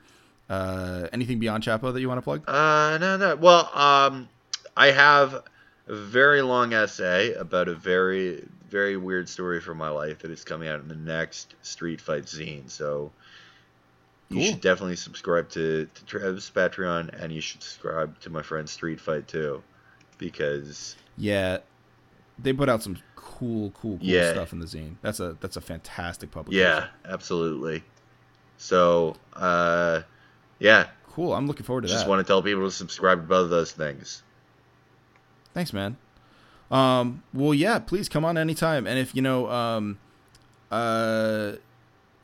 [0.49, 2.49] uh, anything beyond Chapo that you want to plug?
[2.49, 3.36] Uh, no, no.
[3.36, 4.28] Well, um,
[4.76, 5.44] I have
[5.86, 10.44] a very long essay about a very, very weird story from my life that is
[10.44, 12.68] coming out in the next Street Fight zine.
[12.70, 13.12] So
[14.28, 14.47] you cool.
[14.47, 19.01] should definitely subscribe to, to Trev's Patreon, and you should subscribe to my friend Street
[19.01, 19.62] Fight too,
[20.18, 21.59] because yeah,
[22.38, 24.32] they put out some cool, cool, cool yeah.
[24.32, 24.97] stuff in the zine.
[25.03, 26.66] That's a that's a fantastic publication.
[26.66, 27.84] Yeah, absolutely.
[28.59, 30.03] So, uh,
[30.59, 30.88] yeah.
[31.11, 31.32] Cool.
[31.32, 32.02] I'm looking forward to Just that.
[32.02, 34.22] Just want to tell people to subscribe to both of those things.
[35.54, 35.96] Thanks, man.
[36.70, 38.86] Um, well, yeah, please come on anytime.
[38.86, 39.98] And if you know, um,
[40.70, 41.52] uh,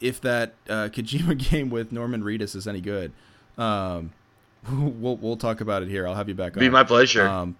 [0.00, 3.12] if that uh, Kojima game with Norman Reedus is any good,
[3.56, 4.12] um,
[4.70, 6.06] we'll we'll talk about it here.
[6.06, 6.54] I'll have you back.
[6.54, 6.72] Be on.
[6.72, 7.26] my pleasure.
[7.26, 7.56] Um,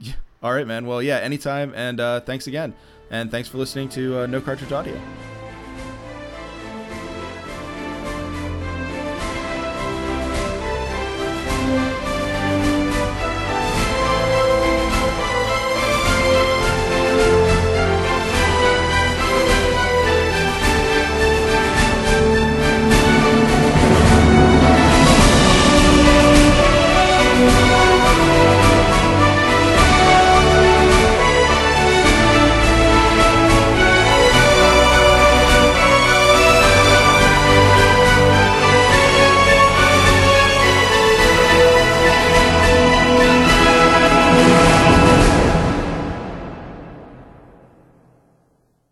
[0.00, 0.14] yeah.
[0.42, 0.86] All right, man.
[0.86, 1.72] Well, yeah, anytime.
[1.74, 2.74] And uh, thanks again.
[3.10, 5.00] And thanks for listening to uh, No Cartridge Audio.